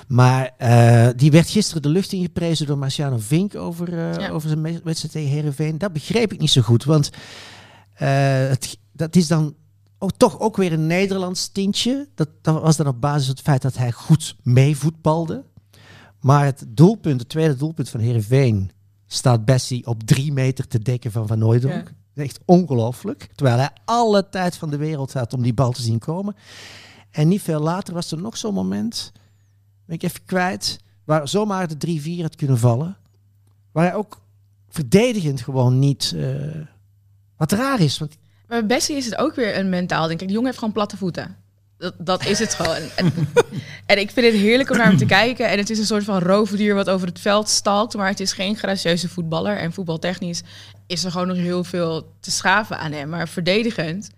[0.08, 4.28] Maar eh, die werd gisteren de lucht ingeprezen door Marciano Vink over, eh, Ja.
[4.30, 5.78] over zijn wedstrijd tegen Heerenveen.
[5.78, 7.10] Dat begreep ik niet zo goed, want
[7.94, 9.54] het, dat is dan
[9.98, 12.08] ook, toch ook weer een Nederlands tintje.
[12.14, 15.44] Dat, dat was dan op basis van het feit dat hij goed meevoetbalde.
[16.20, 18.70] Maar het doelpunt, het tweede doelpunt van Heerenveen,
[19.06, 21.72] staat Bessie op drie meter te dekken van Van Nooydonk.
[21.88, 21.98] Ja.
[22.14, 23.28] Echt ongelooflijk.
[23.34, 26.36] Terwijl hij alle tijd van de wereld had om die bal te zien komen.
[27.10, 29.12] En niet veel later was er nog zo'n moment,
[29.86, 32.96] ben ik even kwijt, waar zomaar de 3-4 had kunnen vallen.
[33.72, 34.20] Waar hij ook
[34.68, 36.14] verdedigend gewoon niet...
[36.16, 36.60] eh,
[37.36, 38.16] wat raar is, want
[38.48, 40.18] Maar bij Bessie is het ook weer een mentaal ding.
[40.18, 41.36] Kijk, die jongen heeft gewoon platte voeten.
[41.78, 42.88] Dat, dat is het gewoon.
[43.86, 45.48] En, ik vind het heerlijk om naar hem te kijken.
[45.48, 47.96] En het is een soort van roofdier wat over het veld stalkt.
[47.96, 49.56] Maar het is geen gracieuze voetballer.
[49.56, 50.42] En voetbaltechnisch
[50.90, 53.08] is er gewoon nog heel veel te schaven aan hem.
[53.08, 54.10] Maar verdedigend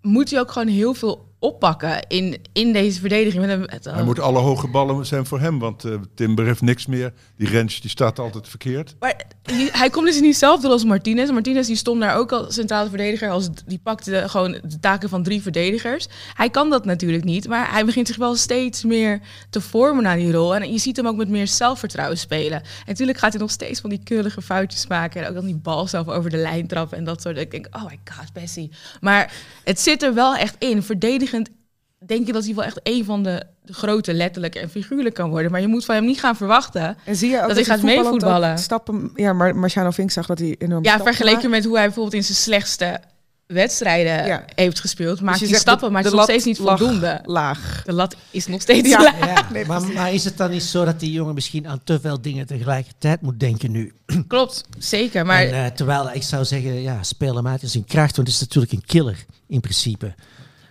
[0.00, 3.46] moet hij ook gewoon heel veel oppakken in, in deze verdediging.
[3.46, 6.60] Met een, het, Hij moet alle hoge ballen zijn voor hem, want eh, Timber heeft
[6.60, 7.12] niks meer.
[7.36, 8.94] Die Rens die staat altijd verkeerd.
[9.00, 11.30] Maar die- hij komt dus in diezelfde rol als Martinez.
[11.30, 13.30] Martinez die stond daar ook als centrale verdediger.
[13.30, 16.06] Als, die pakte gewoon de taken van drie verdedigers.
[16.34, 17.48] Hij kan dat natuurlijk niet.
[17.48, 20.54] Maar hij begint zich wel steeds meer te vormen naar die rol.
[20.54, 22.58] En je ziet hem ook met meer zelfvertrouwen spelen.
[22.60, 25.22] En natuurlijk gaat hij nog steeds van die keurige foutjes maken.
[25.22, 27.38] En ook dan die bal zelf over de lijn trappen en dat soort.
[27.38, 28.70] Ik denk, oh my god, Bessie.
[29.00, 29.32] Maar
[29.64, 30.82] het zit er wel echt in.
[31.30, 31.58] Verdedigend
[32.06, 35.30] denk je dat hij wel echt een van de, de grote letterlijk en figuurlijk kan
[35.30, 35.50] worden.
[35.50, 37.82] Maar je moet van hem niet gaan verwachten En zie je ook Dat hij gaat
[37.82, 38.58] meevoetballen.
[38.58, 41.50] Stappen, ja, maar Marciano Vink zag dat hij enorm Ja, vergeleken maakt.
[41.50, 43.00] met hoe hij bijvoorbeeld in zijn slechtste
[43.46, 44.44] wedstrijden Ja.
[44.54, 47.20] heeft gespeeld, maakt Dus je hij stappen, de- maar het is nog steeds niet voldoende.
[47.24, 47.82] Laag.
[47.86, 49.02] De lat is nog steeds Ja.
[49.02, 49.18] laag.
[49.18, 52.00] Ja, Nee, maar, maar is het dan niet zo dat die jongen misschien aan te
[52.00, 53.92] veel dingen tegelijkertijd moet denken nu?
[54.28, 55.26] Klopt, zeker.
[55.26, 58.28] Maar En, eh, terwijl ik zou zeggen, ja, speel hem uit in zijn kracht, want
[58.28, 60.14] het is natuurlijk een killer in principe.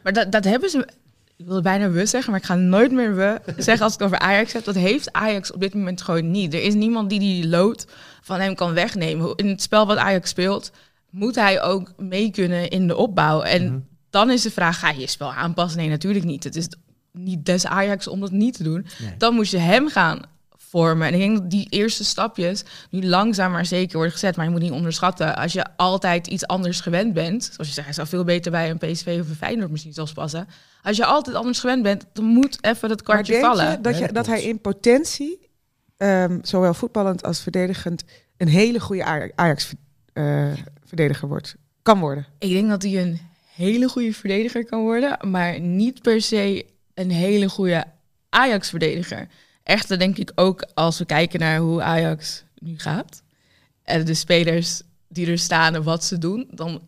[0.03, 0.87] Maar dat, dat hebben ze.
[1.37, 4.07] Ik wil bijna we zeggen, maar ik ga nooit meer we zeggen als ik het
[4.07, 4.63] over Ajax heb.
[4.63, 6.53] Dat heeft Ajax op dit moment gewoon niet.
[6.53, 7.85] Er is niemand die die lood
[8.21, 9.35] van hem kan wegnemen.
[9.35, 10.71] In het spel wat Ajax speelt,
[11.09, 13.41] moet hij ook mee kunnen in de opbouw.
[13.41, 15.79] En dan is de vraag, ga je je spel aanpassen?
[15.79, 16.43] Nee, natuurlijk niet.
[16.43, 16.67] Het is
[17.11, 18.85] niet des Ajax om dat niet te doen.
[18.99, 19.17] Nee.
[19.17, 20.21] Dan moet je hem gaan
[20.69, 21.07] vormen.
[21.07, 24.35] En ik denk dat die eerste stapjes nu langzaam maar zeker worden gezet.
[24.35, 27.43] Maar je moet niet onderschatten, als je altijd iets anders gewend bent...
[27.43, 30.13] zoals je zegt, hij zou veel beter bij een PSV of een Feyenoord misschien zelfs
[30.13, 30.47] passen.
[30.83, 33.71] Als je altijd anders gewend bent, dan moet even dat Maar kwartje denk vallen.
[33.71, 35.49] je dat, je, dat hij in potentie,
[35.97, 38.03] ehm, zowel voetballend als verdedigend,
[38.37, 41.55] een hele goede Ajax-verdediger wordt?
[41.81, 42.25] Kan worden.
[42.39, 43.19] Ik denk dat hij een
[43.55, 47.83] hele goede verdediger kan worden, maar niet per se een hele goede
[48.29, 49.27] Ajax-verdediger.
[49.69, 53.21] Echter denk ik ook als we kijken naar hoe Ajax nu gaat
[53.83, 56.81] en de spelers die er staan en wat ze doen, dan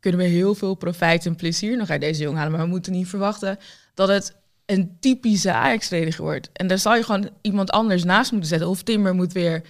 [0.00, 2.52] kunnen we heel veel profijt en plezier nog uit deze jongen halen.
[2.52, 3.58] Maar we moeten niet verwachten
[3.94, 6.50] dat het een typische Ajax-verdediger wordt.
[6.52, 8.68] En daar zal je gewoon iemand anders naast moeten zetten.
[8.68, 9.62] Of Timber moet weer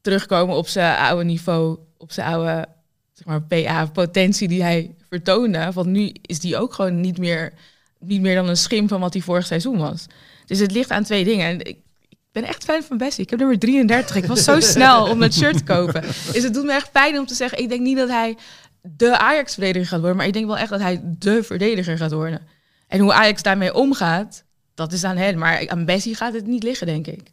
[0.00, 2.66] terugkomen op zijn oude niveau, op zijn oude
[3.12, 5.72] zeg maar, PA-potentie die hij vertoonde.
[5.72, 7.52] Want nu is die ook gewoon niet meer,
[7.98, 10.06] niet meer dan een schim van wat hij vorig seizoen was.
[10.52, 11.46] Dus het ligt aan twee dingen.
[11.46, 11.76] En ik,
[12.08, 13.24] ik ben echt fan van Bessie.
[13.24, 14.16] Ik heb nummer 33.
[14.16, 16.02] Ik was zo snel om het shirt te kopen.
[16.32, 17.58] Dus het doet me echt pijn om te zeggen...
[17.58, 18.36] ik denk niet dat hij
[18.82, 20.16] de Ajax-verdediger gaat worden...
[20.16, 22.46] maar ik denk wel echt dat hij de verdediger gaat worden.
[22.86, 25.38] En hoe Ajax daarmee omgaat, dat is aan hen.
[25.38, 27.32] Maar aan Bessie gaat het niet liggen, denk ik.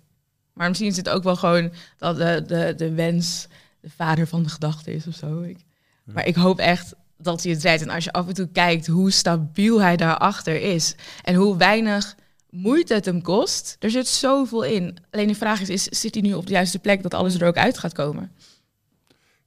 [0.53, 3.47] Maar misschien is het ook wel gewoon dat de, de, de wens
[3.81, 5.41] de vader van de gedachte is of zo.
[5.41, 5.57] Ik,
[6.03, 7.81] maar ik hoop echt dat hij het redt.
[7.81, 10.95] En als je af en toe kijkt hoe stabiel hij daarachter is...
[11.23, 12.15] en hoe weinig
[12.49, 14.97] moeite het hem kost, er zit zoveel in.
[15.11, 17.47] Alleen de vraag is, is zit hij nu op de juiste plek dat alles er
[17.47, 18.31] ook uit gaat komen?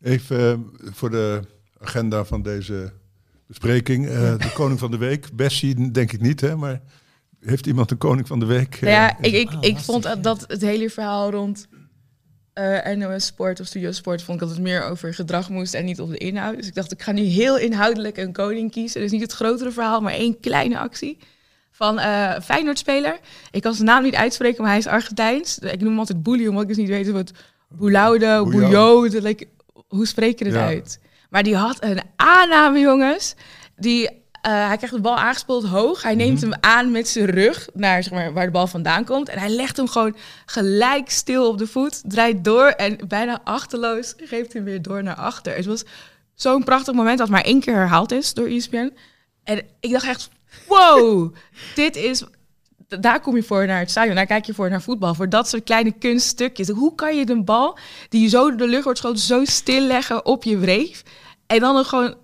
[0.02, 0.38] Even
[0.84, 1.40] eh, voor de
[1.78, 2.92] agenda van deze
[3.46, 4.08] bespreking.
[4.08, 5.32] eh, de koning van de week.
[5.32, 6.80] Bessie denk ik niet, hè, maar
[7.40, 8.80] heeft iemand een koning van de week?
[8.80, 11.68] Nou ja, eh, ik, ik, Oh, ik vond dat het hele verhaal rond
[12.52, 14.22] eh NOS Sport of Studio Sport...
[14.22, 16.56] vond ik dat het meer over gedrag moest en niet op de inhoud.
[16.56, 19.00] Dus ik dacht, ik ga nu heel inhoudelijk een koning kiezen.
[19.00, 21.18] Dus niet het grotere verhaal, maar één kleine actie.
[21.72, 23.18] Van eh Feyenoord-speler.
[23.50, 25.58] Ik kan zijn naam niet uitspreken, maar hij is Argentijns.
[25.58, 27.30] Ik noem hem altijd Boelie, omdat ik dus niet weet wat...
[27.68, 28.44] Boulaude.
[28.50, 29.48] Bouillot, like,
[29.88, 30.64] hoe spreek je het Ja.
[30.66, 31.00] uit?
[31.30, 33.34] Maar die had een aanname, jongens.
[33.76, 36.02] Die, eh, hij krijgt de bal aangespeeld hoog.
[36.02, 39.28] Hij neemt hem aan met zijn rug naar zeg maar, waar de bal vandaan komt.
[39.28, 42.02] En hij legt hem gewoon gelijk stil op de voet.
[42.04, 45.56] Draait door en bijna achterloos geeft hem weer door naar achter.
[45.56, 45.84] Het was
[46.34, 48.92] zo'n prachtig moment dat maar één keer herhaald is door ESPN.
[49.44, 50.28] En ik dacht echt,
[50.72, 51.34] wow,
[51.74, 52.24] dit is...
[53.00, 55.14] Daar kom je voor naar het stadion, daar kijk je voor naar voetbal.
[55.14, 56.68] Voor dat soort kleine kunststukjes.
[56.68, 60.26] Hoe kan je een bal die zo door de lucht wordt geschoten, zo stil leggen
[60.26, 61.02] op je wreef?
[61.46, 62.14] En dan nog gewoon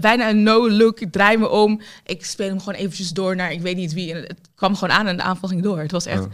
[0.00, 1.80] bijna een no-look, ik draai me om.
[2.04, 4.12] Ik speel hem gewoon eventjes door naar ik weet niet wie.
[4.14, 5.78] En het kwam gewoon aan en de aanval ging door.
[5.78, 6.28] Het was echt, Ja.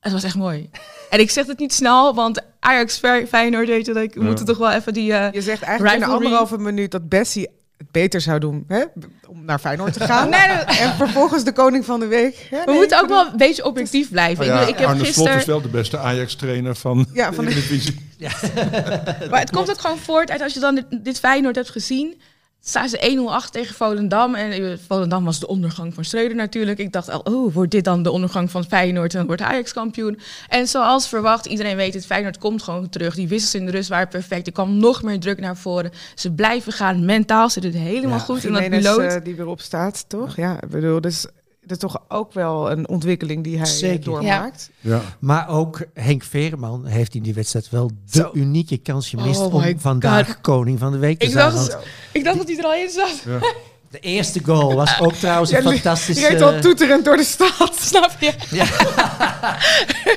[0.00, 0.70] het was echt mooi.
[1.10, 4.22] En ik zeg het niet snel, want Ajax Fe- Feyenoord, weet je, dat ik Ja.
[4.22, 5.12] moet toch wel even die...
[5.12, 8.84] eh, Je zegt eigenlijk in anderhalve minuut dat Bessie het beter zou doen hè?
[9.28, 10.28] om naar Feyenoord te gaan.
[10.38, 12.46] Nee, En vervolgens de koning van de week.
[12.50, 14.44] We moeten ook wel een beetje objectief blijven.
[14.44, 15.38] ik, ja, bedoel, ik heb Arne Slot gisteren...
[15.38, 18.06] is wel de beste Ajax-trainer van, Ja, van de Eredivisie.
[19.30, 22.20] Maar het komt ook gewoon voort uit als je dan dit, dit Feyenoord hebt gezien.
[22.60, 24.34] Staan ze 1-0 achter tegen Volendam.
[24.34, 26.78] En eh, Volendam was de ondergang van Schreuder natuurlijk.
[26.78, 29.12] Ik dacht al, oh, wordt dit dan de ondergang van Feyenoord?
[29.12, 30.18] En dan wordt Ajax kampioen.
[30.48, 33.14] En zoals verwacht, iedereen weet het, Feyenoord komt gewoon terug.
[33.14, 34.46] Die wissels in de rust waren perfect.
[34.46, 35.90] Er kwam nog meer druk naar voren.
[36.14, 37.04] Ze blijven gaan.
[37.04, 39.00] Mentaal zit het helemaal Ja, goed in dat piloot.
[39.00, 40.36] eh, die weer opstaat, toch?
[40.36, 41.26] Ja, ik bedoel, dus
[41.68, 44.04] dat is toch ook wel een ontwikkeling die hij eh, Zeker.
[44.04, 44.70] doormaakt.
[44.80, 45.00] Ja.
[45.18, 48.30] Maar ook Henk Veerman heeft in die wedstrijd wel de Zo.
[48.32, 50.40] unieke kans gemist Oh om vandaag God.
[50.40, 51.50] koning van de week te Ik zijn.
[51.52, 51.76] dacht,
[52.12, 53.22] ik dacht dat hij er al in zat.
[53.90, 56.20] de eerste goal was ook trouwens een Ja, fantastische...
[56.20, 57.72] Die reed al toeterend door de stad.
[57.90, 58.32] Snap je?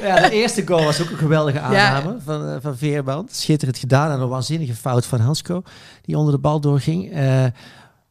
[0.01, 3.27] Ja, de eerste goal was ook een geweldige aanname van, eh, van Veerman.
[3.31, 5.61] Schitterend gedaan en een waanzinnige fout van Hansco,
[6.01, 7.13] die onder de bal doorging.
[7.13, 7.45] Eh,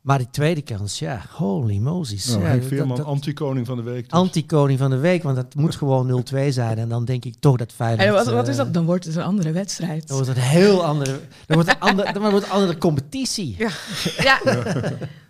[0.00, 2.26] maar die tweede kans, ja, holy Moses.
[2.26, 4.02] Nou, ja, Veerman, dat- anti-koning van de week.
[4.02, 4.10] dus.
[4.12, 6.78] Anti-koning van de week, want dat moet gewoon 0-2 zijn.
[6.78, 8.08] En dan denk ik toch dat Feyenoord...
[8.08, 8.74] En wat, wat is eh, dat?
[8.74, 10.06] Dan wordt het een andere wedstrijd.
[10.08, 11.20] Dan wordt het een heel andere...
[11.46, 13.54] Dan wordt het, ander, dan wordt het een andere competitie.
[13.58, 13.70] Ja.
[14.18, 14.40] Ja,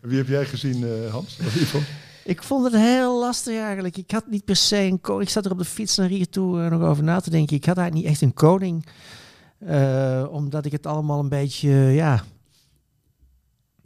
[0.02, 1.38] Wie heb jij gezien, eh, Hans?
[2.24, 3.96] Ik vond het heel lastig eigenlijk.
[3.96, 5.24] Ik had niet per se een koning.
[5.24, 7.56] Ik zat er op de fiets naar hier toe eh, nog over na te denken.
[7.56, 8.86] Ik had eigenlijk niet echt een koning.
[9.58, 12.22] Eh, omdat ik het allemaal een beetje, ja...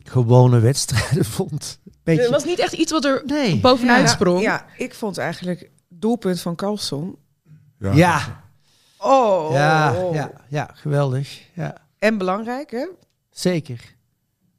[0.05, 1.79] Gewone wedstrijden vond.
[2.03, 3.61] Beetje, het was niet echt iets wat er nee.
[3.61, 4.41] bovenuit Ja, sprong.
[4.43, 7.17] Ja, ik vond eigenlijk doelpunt van Carlson.
[7.79, 8.43] Ja,
[8.99, 11.43] Oh, Ja, ja, ja, geweldig.
[11.53, 12.87] Ja, En belangrijk, hè?
[13.31, 13.95] zeker.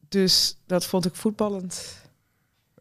[0.10, 1.98] Dus dat vond ik voetballend.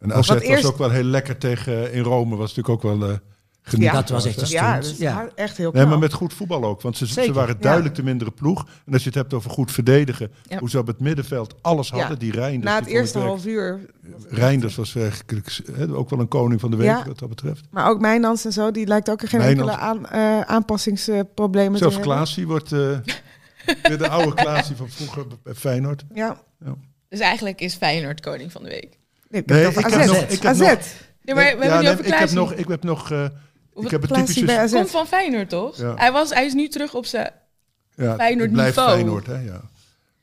[0.01, 2.37] En AZ was eerst- ook wel heel lekker tegen in Rome.
[2.37, 3.19] Was natuurlijk ook wel
[3.65, 3.95] eh genieten.
[3.95, 4.99] dat was echt een Ja, stunt.
[4.99, 5.13] Ja.
[5.13, 5.89] hard- echt heel Nee, knap.
[5.89, 6.81] maar met goed voetbal ook.
[6.83, 7.61] Want ze, ze waren ja.
[7.61, 8.67] duidelijk de mindere ploeg.
[8.87, 10.33] En als je het hebt over goed verdedigen.
[10.43, 10.59] Ja.
[10.59, 11.97] Hoe ze op het middenveld alles Ja.
[11.99, 12.19] hadden.
[12.19, 12.73] Die Reinders.
[12.73, 13.81] Na het eerste half uur.
[14.05, 17.05] echt- Reinders was eigenlijk eh, ook wel een koning van de week Ja.
[17.07, 17.65] wat dat betreft.
[17.71, 19.71] Maar ook Mijnans en zo, die lijkt ook geen Mijnans.
[19.71, 22.17] enkele aan, eh, aanpassingsproblemen Zelfs te hebben.
[22.17, 22.79] Klaasie wordt eh,
[23.89, 26.05] weer de oude Klaasie van vroeger bij Feyenoord.
[26.15, 26.41] Ja.
[27.09, 28.99] Dus eigenlijk is Feyenoord koning van de week.
[29.29, 30.07] Nee, ik Nee, heb ik AZ.
[30.07, 30.59] nog- ik heb AZ.
[30.59, 30.69] nog-
[31.23, 32.37] Nee, maar we hebben Ja, nu nee, over ik heb Klaasie.
[32.39, 33.25] nog, ik heb nog, eh,
[33.75, 34.77] ik heb Klaasie typische.
[34.77, 35.77] Komt van Feyenoord, toch?
[35.77, 35.95] Ja.
[35.95, 37.33] Hij, was, hij is nu terug op zijn...
[37.95, 38.95] Ja, Feyenoord het blijft niveau.
[38.95, 39.61] Feyenoord, hè, ja.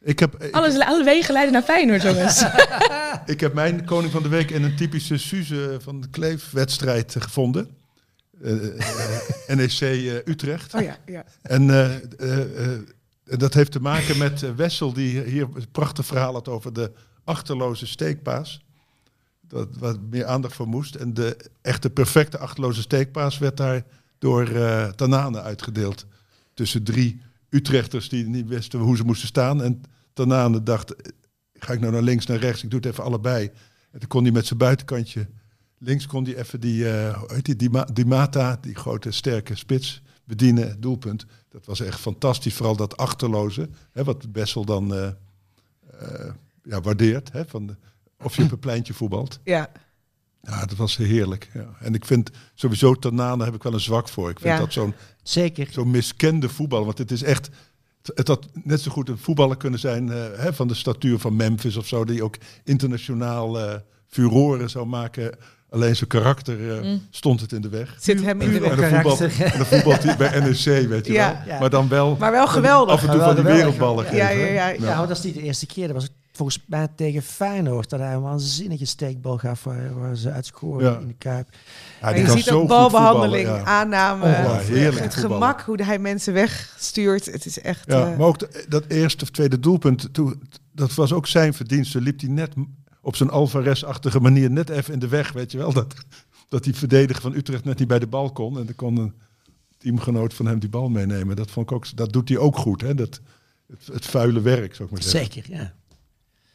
[0.04, 2.43] Ik heb, ik, Alles, alle wegen leiden naar Feyenoord, jongens.
[3.26, 7.22] ik heb mijn koning van de week in een typische Suze van de Kleef-wedstrijd eh,
[7.22, 7.76] gevonden.
[8.43, 8.80] Eh,
[9.49, 10.74] eh, NEC eh, Utrecht.
[10.74, 11.24] Oh ja, ja.
[11.41, 12.80] En eh, eh, eh,
[13.24, 16.91] dat heeft te maken met eh, Wessel, die hier een prachtig verhaal had over de
[17.24, 18.66] achterloze steekpaas.
[19.52, 20.95] Dat wat meer aandacht voor moest.
[20.95, 23.84] En de echte perfecte achterloze steekpaas werd daar
[24.18, 26.06] door eh Tanane uitgedeeld.
[26.54, 29.62] Tussen drie Utrechters die niet wisten hoe ze moesten staan.
[29.64, 29.82] En
[30.14, 31.12] Tanane dacht, eh,
[31.54, 32.64] ga ik nou naar links, naar rechts?
[32.64, 33.52] Ik doe het even allebei.
[33.91, 35.28] En toen kon hij met zijn buitenkantje
[35.78, 39.56] links kon hij even die, eh hoe die, die, Ma- die Mata, die grote sterke
[39.56, 41.26] spits, bedienen, doelpunt.
[41.49, 45.16] Dat was echt fantastisch, vooral dat achterloze, hè, wat Bessel dan
[46.64, 47.32] ja, waardeert.
[47.32, 47.76] Hè, van de,
[48.24, 49.39] of je op een pleintje voetbalt.
[49.43, 49.69] ja.
[50.43, 51.49] Ja, dat was heerlijk.
[51.53, 51.65] Ja.
[51.80, 54.30] En ik vind sowieso Tanane heb ik wel een zwak voor.
[54.30, 54.59] Ik vind Ja.
[54.59, 54.93] dat zo'n
[55.24, 55.67] Zeker.
[55.72, 56.86] zo'n miskende voetbal.
[56.86, 57.49] Want het is echt.
[58.13, 61.36] Het, had net zo goed een voetballer kunnen zijn eh, hè, van de statuur van
[61.36, 62.05] Memphis of zo.
[62.05, 63.76] Die ook internationaal eh
[64.07, 65.38] furoren zou maken.
[65.69, 67.01] Alleen zijn karakter eh, Mm.
[67.09, 67.95] stond het in de weg.
[67.99, 68.91] Zit hem in de En weg.
[68.91, 71.34] en dan voetbalt hij bij NEC, weet je Ja.
[71.45, 71.53] wel.
[71.53, 71.59] Ja.
[71.59, 72.93] Maar dan wel Maar wel geweldig.
[72.93, 75.88] af en toe van die wereldballen Ja, ja, ja, dat is niet de eerste keer.
[75.88, 80.32] Dat was volgens mij tegen Feyenoord dat hij een waanzinnige steekbal gaf waar, waar ze
[80.32, 80.99] uitscoren Ja.
[80.99, 81.47] in de Kuip.
[82.01, 83.79] Ja, die je kan ziet zo ook goed balbehandeling, voetballen, ja.
[83.79, 87.25] aanname, Oh, ja, heerlijk het gemak, hoe hij mensen wegstuurt.
[87.25, 87.84] Het is echt...
[87.91, 90.09] Ja, eh, maar ook de- dat eerste of tweede doelpunt,
[90.71, 92.01] dat was ook zijn verdienste.
[92.01, 92.53] Liep hij net
[93.01, 95.73] op zijn Alvarez-achtige manier net even in de weg, weet je wel.
[95.73, 95.93] Dat,
[96.49, 98.57] dat die verdediger van Utrecht net niet bij de bal kon.
[98.59, 99.13] En dan kon een
[99.77, 101.36] teamgenoot van hem die bal meenemen.
[101.36, 102.95] Dat, vond ik ook, dat doet hij ook goed, hè.
[102.95, 103.21] Dat,
[103.67, 105.34] het, het vuile werk, zou ik maar zeggen.
[105.34, 105.73] Zeker, ja.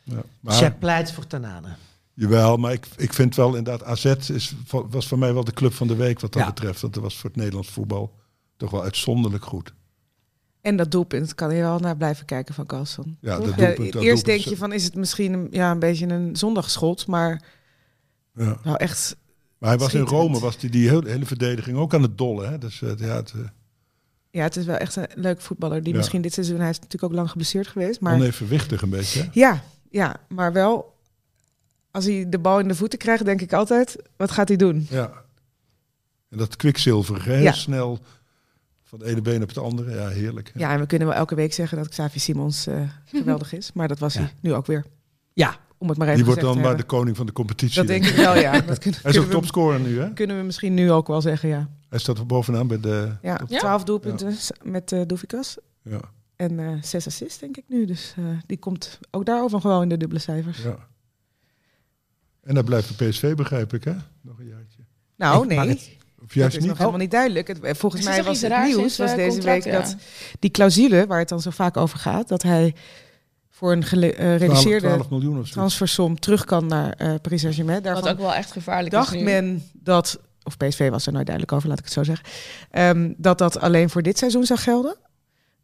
[0.07, 0.15] Ja.
[0.15, 0.23] Jij
[0.61, 1.69] Maar, pleit voor Tanane.
[2.15, 5.73] jawel, maar ik, ik vind wel inderdaad, AZ is, was voor mij wel de club
[5.73, 6.49] van de week wat dat Ja.
[6.49, 6.81] betreft.
[6.81, 8.13] Want dat was voor het Nederlands voetbal
[8.57, 9.73] toch wel uitzonderlijk goed.
[10.61, 13.17] En dat doelpunt kan je wel naar blijven kijken van Carlson.
[13.21, 15.79] Ja, dat doelpunt- dat eerst doelpunt denk je van, is het misschien een, ja, een
[15.79, 17.43] beetje een zondagschot, maar
[18.35, 18.57] Ja.
[18.65, 19.17] nou echt...
[19.59, 20.01] Maar hij was in.
[20.01, 22.49] Rome, was die, die hele, hele verdediging ook aan het dollen.
[22.51, 22.59] Hè?
[22.59, 23.41] Dus eh, ja, het, eh,
[24.31, 25.83] Ja, het is wel echt een leuk voetballer.
[25.83, 25.99] Die Ja.
[25.99, 28.01] misschien dit seizoen, hij is natuurlijk ook lang geblesseerd geweest.
[28.01, 29.21] Maar onevenwichtig een beetje.
[29.23, 29.29] hè?
[29.33, 30.95] ja, ja, maar wel,
[31.91, 34.87] als hij de bal in de voeten krijgt, denk ik altijd, wat gaat hij doen?
[34.91, 35.13] Ja.
[36.31, 37.53] En dat kwikzilver, heel Ja.
[37.53, 37.99] snel
[38.83, 39.95] van de ene been op het andere.
[39.95, 40.53] Ja, heerlijk.
[40.55, 43.73] Ja, en we kunnen wel elke week zeggen dat Xavi Simons eh, geweldig is.
[43.73, 44.21] Maar dat was Ja.
[44.21, 44.85] hij nu ook weer.
[45.33, 47.77] Ja, Om het maar even Die wordt dan maar de koning van de competitie.
[47.77, 48.61] Dat denk ik wel, ja.
[48.61, 50.13] Dat kunnen, Hij is ook topscorer nu, hè?
[50.13, 51.69] kunnen we misschien nu ook wel zeggen, ja.
[51.89, 53.13] Hij staat bovenaan bij de...
[53.23, 53.59] Ja, Ja?
[53.59, 55.57] 12 doelpunten met eh Doefikas.
[55.83, 56.01] Ja,
[56.37, 57.85] En eh zes assists, denk ik nu.
[57.85, 60.63] Dus eh, die komt ook daarover gewoon in de dubbele cijfers.
[60.63, 60.77] ja.
[62.43, 63.95] En hij blijft bij PSV, begrijp ik, hè?
[64.21, 64.79] Nog een jaartje.
[65.17, 65.69] Nou, Ik nee.
[65.69, 65.91] het.
[66.21, 66.69] Of Dat juist is niet?
[66.69, 67.49] nog helemaal niet duidelijk.
[67.49, 69.81] Het, eh, volgens mij was het nieuws was deze contract, week ja.
[69.81, 69.97] dat
[70.39, 72.75] die clausule, waar het dan zo vaak over gaat, dat hij
[73.51, 75.53] voor een gereduceerde 12, 12 miljoen of zo.
[75.53, 77.83] transfersom terug kan naar eh Paris Saint-Germain.
[77.83, 81.57] Wat ook wel echt gevaarlijk is dacht men dat, of PSV was er nooit duidelijk
[81.57, 82.27] over, laat ik het zo zeggen,
[82.71, 84.97] ehm, dat dat alleen voor dit seizoen zou gelden.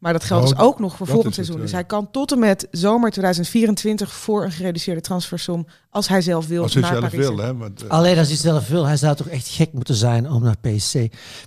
[0.02, 1.56] Maar dat geldt Oh, dus ook nog voor volgend het, seizoen.
[1.56, 1.62] ja.
[1.62, 6.46] Dus hij kan tot en met zomer 2024 voor een gereduceerde transfersom, als hij zelf
[6.46, 7.26] wil, Als hij naar zelf Paris.
[7.26, 7.56] wil, hè?
[7.56, 8.84] Want, eh, Alleen als hij zelf wil.
[8.86, 10.94] Hij zou toch echt gek moeten zijn om naar PSG,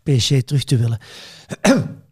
[0.03, 0.97] PSG terug te willen.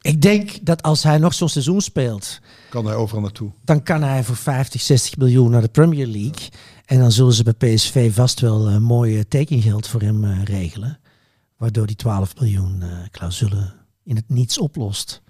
[0.00, 2.38] Ik denk dat als hij nog zo'n seizoen speelt,
[2.70, 3.50] kan hij overal naartoe.
[3.64, 6.48] dan kan hij voor 50, 60 miljoen naar de Premier League.
[6.86, 10.98] En dan zullen ze bij PSV vast wel een mooie tekengeld voor hem eh, regelen.
[11.56, 13.72] Waardoor die 12 miljoen eh, clausule
[14.04, 15.22] in het niets oplost.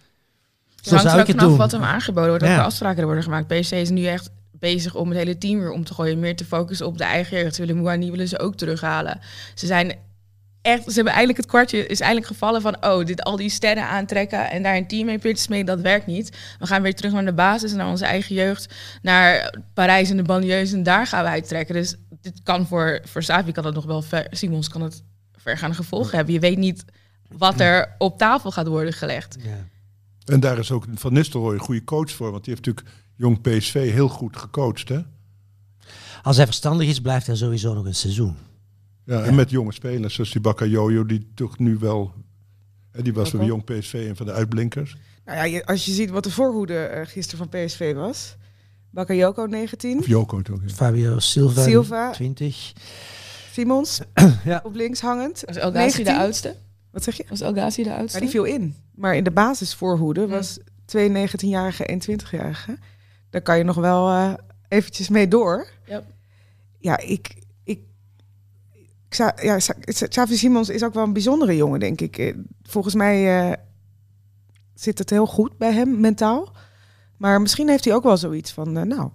[0.81, 1.57] Zo hangt er zou ook ik het vanaf doen.
[1.59, 2.51] wat hem aangeboden wordt, Ja.
[2.51, 3.47] welke afspraken er worden gemaakt.
[3.47, 6.19] PSG is nu echt bezig om het hele team weer om te gooien.
[6.21, 7.55] Meer te focussen op de eigen jeugd.
[7.55, 9.21] Ze willen Mouani willen ze ook terughalen.
[9.55, 9.95] Ze zijn
[10.63, 13.85] echt, ze hebben eigenlijk het kwartje is eigenlijk gevallen van oh, dit al die sterren
[13.89, 16.37] aantrekken en daar een team mee pitchen smeden, dat werkt niet.
[16.59, 20.23] We gaan weer terug naar de basis, naar onze eigen jeugd, naar Parijs en de
[20.23, 21.75] banlieues en daar gaan we uittrekken.
[21.75, 25.03] Dus dit kan voor, voor Savi kan het nog wel ver, Simons kan het
[25.37, 26.35] vergaande gevolgen hebben.
[26.35, 26.85] Je weet niet
[27.29, 29.37] wat er op tafel gaat worden gelegd.
[29.43, 29.51] Ja.
[30.33, 32.31] En daar is ook Van Nistelrooy een goede coach voor.
[32.31, 34.89] Want die heeft natuurlijk jong PSV heel goed gecoacht.
[34.89, 35.01] Hè?
[36.23, 38.35] Als hij verstandig is, blijft hij sowieso nog een seizoen.
[39.05, 42.13] Ja, en met jonge spelers, zoals die Bakayoko, die toch nu wel...
[42.93, 44.97] hè, Die was bij jong PSV een van de uitblinkers.
[45.25, 48.37] Nou ja, als je ziet wat de voorhoede eh, gisteren van PSV was.
[48.91, 50.61] Bakayoko 19, Of Joko toch?
[50.67, 50.69] ja.
[50.75, 52.11] Fabio Silva, Silva.
[52.11, 52.73] 20.
[53.53, 54.01] Simons
[54.45, 54.61] Ja.
[54.65, 55.43] op links hangend.
[55.47, 56.17] Was El Ghazi de 19.
[56.17, 56.57] oudste?
[56.91, 57.25] Wat zeg je?
[57.29, 58.19] Was El Ghazi de oudste?
[58.19, 58.75] Ja, die viel in.
[59.01, 60.27] Maar in de basisvoorhoede Ja.
[60.27, 62.79] was twee 19-jarige en 20-jarige.
[63.31, 64.35] Daar kan je nog wel eh,
[64.69, 65.69] eventjes mee door.
[65.87, 66.03] Ja.
[66.79, 67.43] Ja, ik...
[67.65, 67.81] ik
[69.09, 72.19] Xa- ja, Xa- Xavi Simons is ook wel een bijzondere jongen, denk ik.
[72.19, 73.57] Eh, Volgens mij eh,
[74.75, 76.53] zit het heel goed bij hem, mentaal.
[77.17, 78.73] Maar misschien heeft hij ook wel zoiets van...
[78.73, 79.11] nou,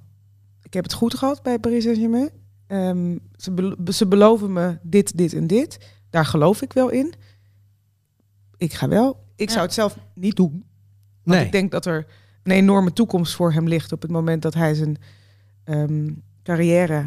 [0.64, 2.30] ik heb het goed gehad bij Paris Saint-Germain.
[2.68, 5.78] Ehm, ze, ze beloven me dit, dit en dit.
[6.10, 7.14] Daar geloof ik wel in.
[8.58, 9.24] Ik ga wel.
[9.36, 9.54] Ik Ja.
[9.54, 10.52] zou het zelf niet doen.
[11.24, 11.46] Want Nee.
[11.46, 12.06] ik denk dat er
[12.44, 14.98] een enorme toekomst voor hem ligt op het moment dat hij zijn
[15.64, 16.12] ehm,
[16.44, 17.06] carrière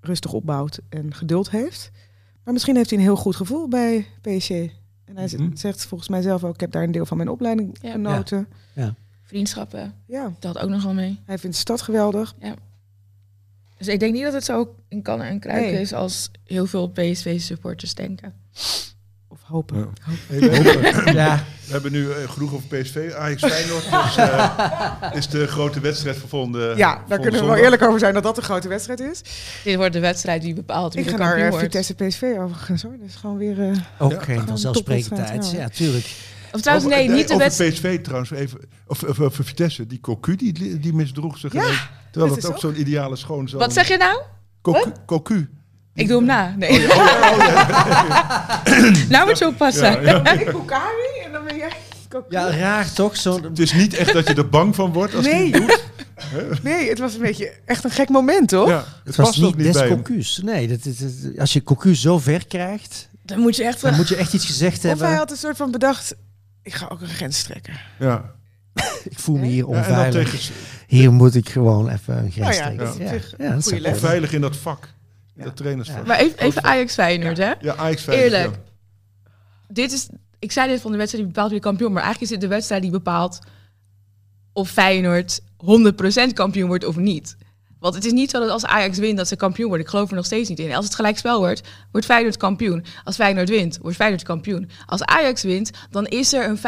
[0.00, 1.90] rustig opbouwt en geduld heeft.
[2.44, 4.50] Maar misschien heeft hij een heel goed gevoel bij PSG.
[4.50, 5.56] En hij Mhm.
[5.56, 7.90] zegt volgens mij zelf ook, ik heb daar een deel van mijn opleiding Ja.
[7.90, 8.48] genoten.
[9.22, 10.32] Vriendschappen, Ja.
[10.38, 11.20] dat ook nog wel mee.
[11.24, 12.34] hij vindt de stad geweldig.
[13.78, 15.80] Dus ik denk niet dat het zo in kannen en kruiken Nee.
[15.80, 18.34] is als heel veel PSV-supporters denken.
[19.46, 19.78] Hopen.
[19.78, 19.86] Ja.
[20.26, 23.12] Hey, we, hebben, Ja, we hebben nu eh, genoeg over PSV.
[23.18, 27.30] Ajax Feyenoord is, eh, is de grote wedstrijd voor volgende Ja, daar volgende kunnen we
[27.30, 27.58] wel zondag.
[27.64, 29.20] eerlijk over zijn dat dat een grote wedstrijd is.
[29.64, 31.64] Dit wordt de wedstrijd die bepaalt wie Ik de ga naar eh, wordt.
[31.64, 32.92] Vitesse PSV overigens hoor.
[32.98, 33.60] Dat is gewoon weer...
[33.62, 34.18] eh, ook Ja.
[34.18, 35.50] geen Gewoon vanzelfsprekendheid.
[35.50, 35.68] Ja, ja.
[35.68, 36.06] tuurlijk.
[36.52, 37.72] Of trouwens, Over- nee, niet de over wedstrijd.
[37.72, 38.60] PSV trouwens even.
[38.86, 41.52] Of, of, of Vitesse, die Cocu die, die misdroeg zich.
[41.52, 41.70] Ja,
[42.12, 44.20] terwijl dat ook zo'n ideale schoonzoon Wat zeg je nou?
[45.06, 45.48] Cocu.
[45.96, 46.54] Ik doe hem na.
[46.58, 46.70] Nee.
[46.70, 48.62] Oh, ja, oh, ja.
[49.08, 50.02] nou moet je oppassen.
[50.02, 50.32] Ja, ja.
[50.32, 51.72] ik Bukari en dan ben jij...
[52.28, 53.16] Ja, raar toch?
[53.16, 55.50] Zo, Het is niet echt dat je er bang van wordt als Nee.
[55.52, 55.84] doet.
[56.62, 58.68] Nee, het was een beetje echt een gek moment, toch?
[58.68, 59.88] Ja, het, het was niet niet des.
[59.88, 60.40] Cocus.
[60.44, 63.80] Nee, dat, dat- dat- als je Cocu zo ver krijgt, Dan moet je echt...
[63.80, 65.16] dan moet je echt iets gezegd Of hij hebben.
[65.16, 66.14] had een soort van bedacht,
[66.62, 67.74] ik ga ook een grens trekken.
[67.98, 68.24] Ja.
[69.10, 70.30] Ik voel me hier Ja, onveilig.
[70.30, 70.54] tegen,
[70.86, 72.86] Hier moet ik gewoon even een grens Nou ja, trekken.
[73.04, 73.96] is Ja, ja, dat kunnen.
[73.98, 74.88] veilig in dat vak.
[75.36, 76.06] Dat trainersvak.
[76.06, 77.52] Maar even, even Ajax Feyenoord, hè?
[77.60, 78.24] Ja, Ajax veilig.
[78.24, 78.54] Eerlijk.
[78.54, 79.30] ja.
[79.68, 80.08] Dit is...
[80.38, 82.54] Ik zei dit van de wedstrijd die bepaalt wie kampioen Maar eigenlijk is dit de
[82.54, 83.38] wedstrijd die bepaalt
[84.52, 87.36] of Feyenoord 100% kampioen wordt of niet.
[87.78, 89.86] Want het is niet zo dat als Ajax wint dat ze kampioen worden.
[89.86, 90.74] Ik geloof er nog steeds niet in.
[90.74, 92.84] Als het gelijkspel wordt, wordt Feyenoord kampioen.
[93.04, 94.70] Als Feyenoord wint, wordt Feyenoord kampioen.
[94.86, 96.58] Als Ajax wint, dan is er een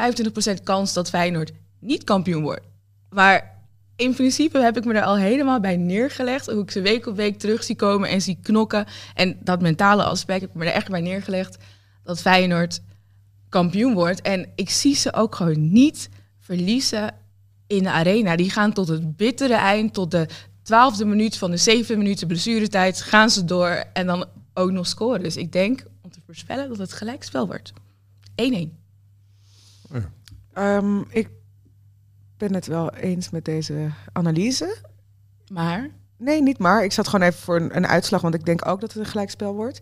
[0.58, 2.66] 25% kans dat Feyenoord niet kampioen wordt.
[3.10, 3.57] Maar
[3.98, 6.46] in principe heb ik me er al helemaal bij neergelegd.
[6.46, 8.86] Hoe ik ze week op week terug zie komen en zie knokken.
[9.14, 11.56] En dat mentale aspect heb ik me er echt bij neergelegd.
[12.02, 12.80] Dat Feyenoord
[13.48, 14.20] kampioen wordt.
[14.20, 17.14] En ik zie ze ook gewoon niet verliezen
[17.66, 18.36] in de arena.
[18.36, 20.26] Die gaan tot het bittere eind, tot de
[20.62, 25.22] twaalfde minuut van de zeven minuten blessuretijd, gaan ze door en dan ook nog scoren.
[25.22, 27.72] Dus ik denk, om te voorspellen, dat het gelijkspel wordt.
[28.34, 28.78] 1-1.
[30.52, 31.28] Ehm, ik
[32.38, 34.76] ben het wel eens met deze analyse.
[35.52, 36.84] Maar Nee, niet maar.
[36.84, 39.10] Ik zat gewoon even voor een, een uitslag, want ik denk ook dat het een
[39.10, 39.80] gelijkspel wordt.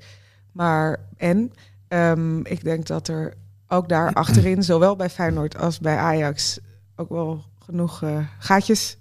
[0.52, 1.52] Maar en
[1.88, 3.34] ehm, ik denk dat er
[3.68, 6.58] ook daar achterin, zowel bij Feyenoord als bij Ajax,
[6.96, 8.96] ook wel genoeg eh, gaatjes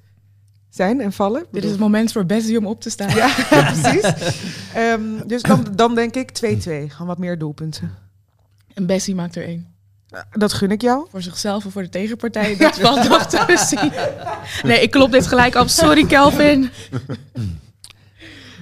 [0.69, 1.45] zijn en vallen.
[1.51, 3.15] Dit is het moment voor Bessie om op te staan.
[3.15, 3.33] Ja,
[3.73, 4.33] precies.
[4.73, 6.51] Ehm, dus dan, dan denk ik 2-2.
[6.63, 7.91] Gewoon wat meer doelpunten.
[8.73, 9.74] En Bessie maakt er één.
[10.31, 11.07] Dat gun ik jou.
[11.11, 13.91] Voor zichzelf of voor de tegenpartij, dat valt nog te zien.
[14.69, 15.67] Nee, ik klop dit gelijk op.
[15.67, 16.69] Sorry, Kelvin.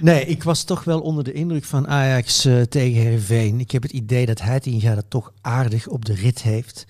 [0.00, 3.60] Nee, ik was toch wel onder de indruk van Ajax eh, tegen Heerenveen.
[3.60, 6.84] Ik heb het idee dat Heitinga het toch aardig op de rit heeft.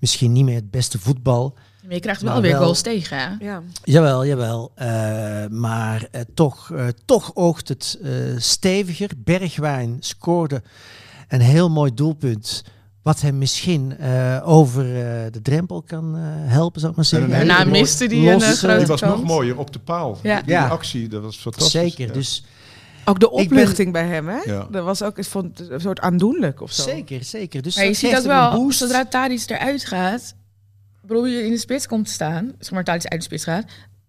[0.00, 1.54] Misschien niet meer het beste voetbal.
[1.84, 3.44] Maar je krijgt wel Maar weer wel- goals tegen, hè?
[3.44, 3.62] Ja.
[3.84, 4.72] Jawel, jawel.
[4.74, 4.88] Eh,
[5.50, 9.10] maar eh, toch, eh, toch oogt het eh, steviger.
[9.16, 10.62] Bergwijn scoorde
[11.28, 12.62] een heel mooi doelpunt.
[13.02, 16.22] Wat hem misschien eh, over eh, de drempel kan eh,
[16.52, 17.32] helpen, zou ik maar zeggen.
[17.32, 20.18] En een Daarna miste die een grote Die was nog mooier op de paal.
[20.22, 20.40] Ja.
[20.42, 20.68] Die Ja.
[20.68, 21.70] actie, dat was fantastisch.
[21.80, 22.12] Zeker, Ja.
[22.12, 22.44] dus
[23.04, 24.38] Ook de ben- opluchting bij hem, hè?
[24.44, 24.66] Ja.
[24.70, 26.82] Dat was ook ik vond het een soort aandoenlijk of zo.
[26.82, 27.62] zeker, zeker.
[27.62, 28.78] Dus Maar je dat ziet een wel, boost.
[28.78, 30.34] zodra Tadic eruit gaat,
[31.02, 33.64] bedoel je in de spits komt te staan, zeg maar Tadic uit de spits gaat,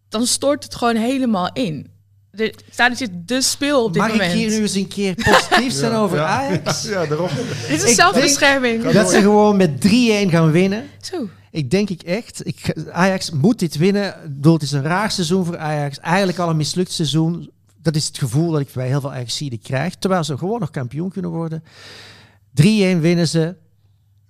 [0.10, 1.88] dan stort het gewoon helemaal in.
[2.36, 4.32] De, Tadic is de speel op dit Mag moment.
[4.32, 6.26] ik hier nu eens een keer positief zijn Ja, over ja.
[6.26, 6.84] Ajax?
[6.90, 7.30] Ja, daarom.
[7.68, 8.90] Dit is Ik zelfbescherming.
[8.92, 9.90] Dat ze gewoon met 3-1
[10.30, 10.86] gaan winnen.
[11.02, 11.30] Zo.
[11.52, 12.48] Ik denk ik echt.
[12.48, 14.08] Ik, Ajax moet dit winnen.
[14.08, 16.00] Ik bedoel, het is een raar seizoen voor Ajax.
[16.00, 17.50] Eigenlijk al een mislukt seizoen.
[17.82, 19.96] Dat is het gevoel dat ik bij heel veel Ajaxiden krijg.
[19.96, 21.64] Terwijl ze gewoon nog kampioen kunnen worden.
[22.62, 22.64] 3-1
[23.00, 23.56] winnen ze.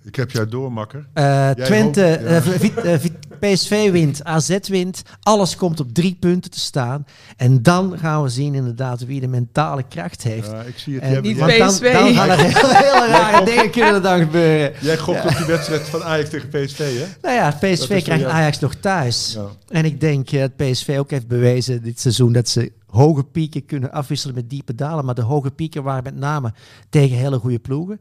[0.03, 1.05] Ik heb jou doormakker.
[1.13, 2.45] Eh, Twente, hoopt-
[2.75, 2.81] ja.
[2.81, 3.01] eh, eh,
[3.39, 5.01] PSV wint, AZ wint.
[5.21, 7.05] Alles komt op drie punten te staan.
[7.37, 10.51] En dan gaan we zien inderdaad wie de mentale kracht heeft.
[10.51, 11.03] Ja, ik zie het.
[11.03, 11.93] En- Niet want PSV.
[11.93, 14.73] dan, dan gaan er hele, hele rare dingen kunnen dan gebeuren.
[14.81, 17.05] jij gokt op die wedstrijd van Ajax tegen PSV, hè?
[17.21, 19.33] Nou ja, PSV krijgt Ajax nog thuis.
[19.35, 19.45] Ja.
[19.67, 23.91] En ik denk dat PSV ook heeft bewezen dit seizoen dat ze hoge pieken kunnen
[23.91, 25.05] afwisselen met diepe dalen.
[25.05, 26.53] Maar de hoge pieken waren met name
[26.89, 27.99] tegen hele goede ploegen.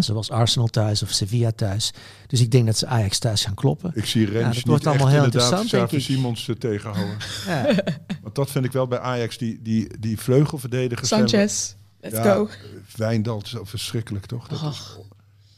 [0.00, 1.92] Zoals Arsenal thuis of Sevilla thuis.
[2.26, 3.90] Dus ik denk dat ze Ajax thuis gaan kloppen.
[3.94, 6.00] Ik zie Rens dat niet wordt allemaal echt heel interessant, denk ik.
[6.00, 7.16] Simons eh, tegenhouden.
[7.46, 7.74] Ja.
[8.22, 11.10] Want dat vind ik wel bij Ajax, die, die, die vleugelverdedigers.
[11.10, 12.48] hebben- Sanchez, let's Ja, go.
[12.96, 14.48] Wijndal is zo verschrikkelijk, toch?
[14.48, 14.96] Dat, is,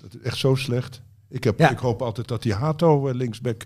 [0.01, 1.01] dat is echt zo slecht.
[1.28, 1.70] Ik, heb, Ja.
[1.70, 3.64] ik hoop altijd dat die Hato eh, linksback,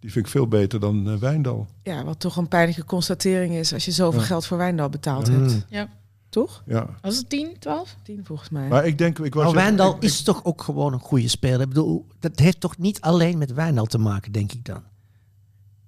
[0.00, 1.66] die vind ik veel beter dan eh, Wijndal.
[1.82, 4.26] Ja, wat toch een pijnlijke constatering is als je zoveel Ja.
[4.26, 5.32] geld voor Wijndal betaald Ja.
[5.32, 5.52] hebt.
[5.52, 5.62] Mm.
[5.68, 5.88] Ja.
[6.32, 6.62] Toch?
[6.66, 6.86] Ja.
[7.00, 7.96] Was het 10, 12?
[8.02, 8.68] Tien volgens mij.
[8.68, 11.60] Maar ik denk, ik was Maar Wijndal ik- is toch ook gewoon een goede speler.
[11.60, 14.82] Ik bedoel, dat heeft toch niet alleen met Wijndal te maken, denk ik dan.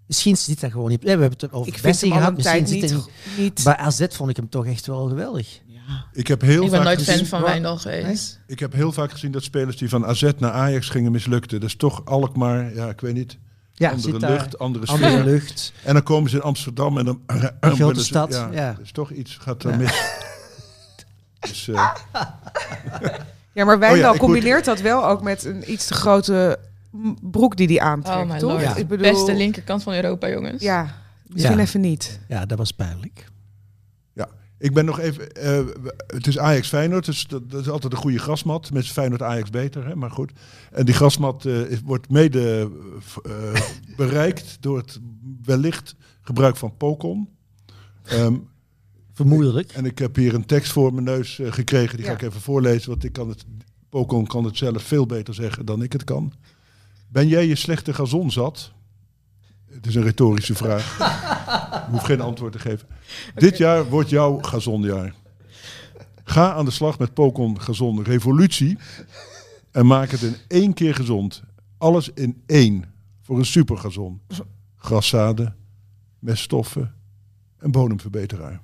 [0.07, 1.03] Misschien zit dat gewoon niet.
[1.03, 2.37] Ja, we hebben het over Bessie gehad.
[2.37, 2.69] Misschien niet...
[2.69, 3.09] zit niet.
[3.39, 5.61] niet Bij AZ vond ik hem toch echt wel geweldig.
[5.67, 6.07] ja.
[6.13, 8.41] Ik heb heel Ik ben vaak nooit gezien, fan van Wijndal geweest.
[8.47, 11.61] Ik heb heel vaak gezien dat spelers die van AZ naar Ajax gingen mislukten.
[11.61, 13.39] Dat is toch Alkmaar, ja, ik weet niet.
[13.77, 15.07] Ja, andere zit daar lucht, andere sfeer.
[15.07, 15.73] andere lucht.
[15.83, 17.21] En dan komen ze in Amsterdam en dan...
[17.61, 19.77] Een grote stad, Ja, is toch iets, gaat er Ja.
[19.77, 19.93] mis.
[21.41, 21.91] Dus, eh,
[23.53, 26.59] ja, maar Wijndal Oh combineert dat wel ook met een iets te grote
[27.21, 28.51] broek die hij aantrekt, Oh my toch?
[28.51, 28.63] lord.
[28.63, 28.75] Ja.
[28.77, 30.63] Ik bedoel, Beste linkerkant van Europa, jongens.
[30.63, 30.95] Ja,
[31.27, 31.63] misschien Ja.
[31.63, 32.21] even niet.
[32.29, 33.25] Ja, dat was pijnlijk.
[34.65, 35.33] Ik ben nog even...
[35.33, 35.65] eh,
[36.07, 38.71] het is Ajax-Feyenoord, dus dat, dat is altijd een goede grasmat.
[38.73, 40.33] Met Feyenoord-Ajax beter, hè, maar goed.
[40.73, 42.71] En die grasmat eh, is- wordt mede
[43.25, 43.61] eh,
[43.97, 45.01] bereikt door het
[45.45, 47.29] wellicht gebruik van Pocon.
[48.05, 48.37] Ehm,
[49.13, 49.73] Vermoedelijk.
[49.73, 51.97] En ik heb hier een tekst voor mijn neus gekregen.
[51.97, 52.91] Die ga ik even voorlezen.
[52.91, 53.45] Want ik kan het,
[53.89, 56.33] Pokon kan het zelf veel beter zeggen dan ik het kan.
[57.09, 58.73] Ben jij je slechte gazon zat?
[59.75, 60.99] Het is een retorische vraag.
[61.87, 62.89] Ik hoef geen antwoord te geven.
[63.35, 65.15] Dit jaar wordt jouw gazonjaar.
[66.25, 68.79] Ga aan de slag met Pokon Gazon Revolutie.
[69.71, 71.43] En maak het in één keer gezond.
[71.79, 72.85] Alles in één.
[73.23, 74.21] Voor een supergazon.
[74.77, 75.57] Graszaden,
[76.19, 76.95] meststoffen
[77.59, 78.61] en bodemverbeteraar.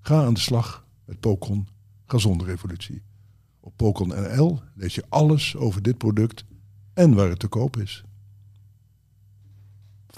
[0.00, 1.68] Ga aan de slag met Pokon
[2.06, 3.02] Gezonde Revolutie.
[3.60, 6.44] Op Pokon NL lees je alles over dit product
[6.94, 8.04] en waar het te koop is.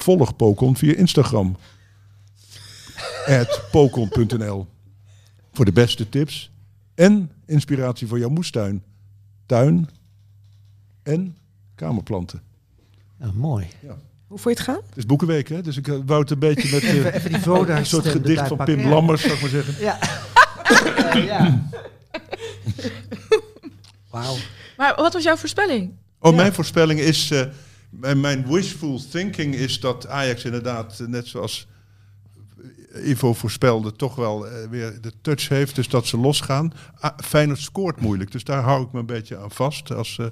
[0.02, 1.56] Volg Pokon via Instagram.
[3.26, 4.66] At Pokon.nl
[5.52, 6.50] Voor de beste tips
[6.94, 8.82] en inspiratie voor jouw moestuin,
[9.46, 9.88] tuin
[11.02, 11.36] en
[11.74, 12.42] kamerplanten.
[13.20, 13.66] Ja, mooi.
[14.26, 14.82] Hoe vond je het gaan?
[14.88, 15.62] Het is Boekenweek, hè?
[15.62, 18.14] Dus ik eh, wou het een beetje met eh, Even die Voda een soort stem
[18.22, 18.74] gedicht van pakken.
[18.76, 18.90] Pim Ja.
[18.90, 19.74] Lammers, zou ik maar zeggen.
[19.84, 19.98] Ja.
[21.32, 21.68] ja.
[24.10, 24.36] Wauw.
[24.76, 25.92] Maar wat was jouw voorspelling?
[26.18, 26.36] Oh, Ja.
[26.36, 27.46] mijn voorspelling is, eh,
[27.90, 31.68] mijn, mijn wishful thinking is dat Ajax inderdaad, eh, net zoals
[33.04, 35.74] Ivo voorspelde, toch wel eh, weer de touch heeft.
[35.74, 36.72] Dus dat ze losgaan.
[36.94, 40.26] Ah, Feyenoord scoort moeilijk, dus daar hou ik me een beetje aan vast als eh,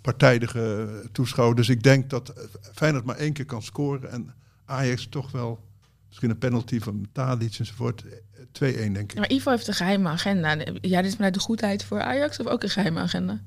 [0.00, 1.56] partijdige toeschouwer.
[1.56, 2.32] Dus ik denk dat
[2.74, 4.34] Feyenoord maar één keer kan scoren en
[4.64, 5.60] Ajax toch wel,
[6.06, 8.12] misschien een penalty van Tadic enzovoort, eh,
[8.52, 9.18] 2-1 denk ik.
[9.18, 10.56] Maar Ivo heeft een geheime agenda.
[10.80, 13.42] Ja, dit is vanuit de goedheid voor Ajax of ook een geheime agenda?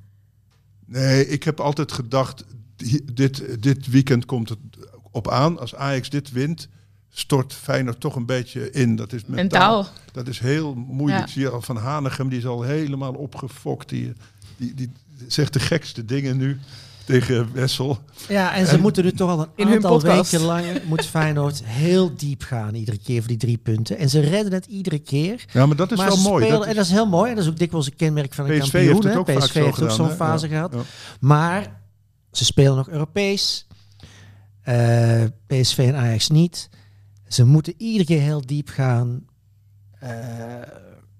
[0.91, 2.45] Nee, ik heb altijd gedacht,
[3.13, 4.59] dit, dit weekend komt het
[5.11, 5.59] op aan.
[5.59, 6.67] Als Ajax dit wint,
[7.09, 8.95] stort Feyenoord toch een beetje in.
[8.95, 9.75] Dat is mentaal.
[9.75, 9.93] Mentaal.
[10.11, 11.25] Dat is heel moeilijk.
[11.25, 11.31] Ja.
[11.31, 13.89] Zie je al van Hanegem, die is al helemaal opgefokt.
[13.89, 14.13] Die,
[14.57, 14.91] die, die
[15.27, 16.59] zegt de gekste dingen nu
[17.05, 17.97] tegen Wessel.
[18.27, 22.15] Ja, en ze moeten nu toch al een In aantal weken lang moet Feyenoord heel
[22.15, 23.97] diep gaan iedere keer voor die drie punten.
[23.97, 25.45] En ze redden het iedere keer.
[25.53, 26.43] Ja, maar dat is maar wel mooi.
[26.43, 27.29] spelen, Dat en is- dat is heel mooi.
[27.29, 29.03] En dat is ook dikwijls een kenmerk van een PSV kampioen.
[29.05, 30.73] heeft ook vaak PSV zo heeft ook zo'n fase Ja, gehad.
[30.73, 30.79] ja.
[31.19, 31.79] Maar
[32.31, 33.67] ze spelen nog Europees.
[34.61, 36.69] Eh, PSV en Ajax niet.
[37.27, 39.25] Ze moeten iedere keer heel diep gaan.
[39.99, 40.09] Eh,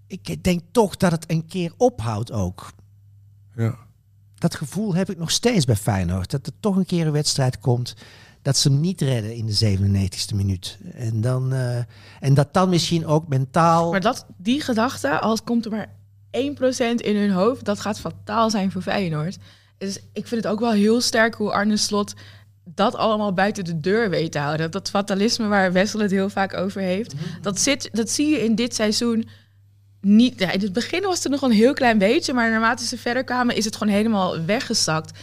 [0.08, 2.72] ik denk toch dat het een keer ophoudt ook.
[3.56, 3.76] Ja.
[4.42, 6.32] Dat gevoel heb ik nog steeds bij Feyenoord.
[6.32, 7.96] Dat er toch een keer een wedstrijd komt
[8.42, 9.78] dat ze hem niet redden in de
[10.32, 10.78] 97e minuut.
[10.94, 11.78] En, dan, eh,
[12.20, 13.92] en dat dan misschien ook mentaal...
[13.92, 15.90] Maar dat, die gedachte, als komt er maar
[16.32, 19.38] 1% in hun hoofd, dat gaat fataal zijn voor Feyenoord.
[19.78, 22.14] Dus ik vind het ook wel heel sterk hoe Arne Slot
[22.66, 24.72] dat allemaal buiten de deur weet te houden.
[24.72, 27.14] Dat fatalisme waar Wessel het heel vaak over heeft.
[27.42, 29.28] Dat, zit, dat zie je in dit seizoen
[30.02, 30.40] niet.
[30.40, 33.24] Ja, in het begin was het nog een heel klein beetje, maar naarmate ze verder
[33.24, 35.20] kwamen is het gewoon helemaal weggezakt.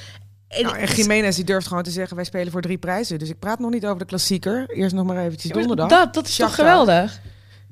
[0.49, 3.19] En, Nou, en Jiménez die durft gewoon te zeggen, wij spelen voor drie prijzen.
[3.19, 4.71] Dus ik praat nog niet over de klassieker.
[4.71, 5.89] Eerst nog maar eventjes donderdag.
[5.89, 7.21] Dat, dat is toch geweldig?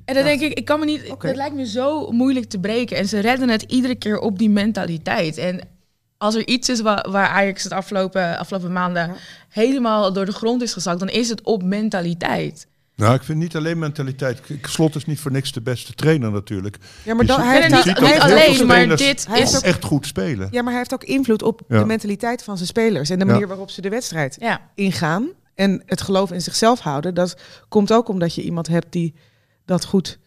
[0.05, 1.09] En dan denk ik, ik kan me niet.
[1.09, 1.27] Oké.
[1.27, 2.97] Het lijkt me zo moeilijk te breken.
[2.97, 5.37] En ze redden het iedere keer op die mentaliteit.
[5.37, 5.59] En
[6.17, 9.15] als er iets is waar, waar Ajax het afgelopen, afgelopen maanden Ja.
[9.49, 12.67] helemaal door de grond is gezakt, dan is het op mentaliteit.
[12.97, 14.41] Nou, ik vind niet alleen mentaliteit.
[14.41, 16.77] K- Slot is niet voor niks de beste trainer natuurlijk.
[17.05, 19.55] Ja, maar dan, ziet- hij Nee, heeft niet, hij alleen, maar dit Hij is...
[19.55, 20.47] ook- echt goed spelen.
[20.51, 21.79] Ja, maar hij heeft ook invloed op Ja.
[21.79, 23.31] de mentaliteit van zijn spelers en de Ja.
[23.31, 25.27] manier waarop ze de wedstrijd Ja, ingaan.
[25.55, 27.13] En het geloof in zichzelf houden.
[27.13, 27.37] Dat
[27.69, 29.13] komt ook omdat je iemand hebt die
[29.65, 30.19] dat goed,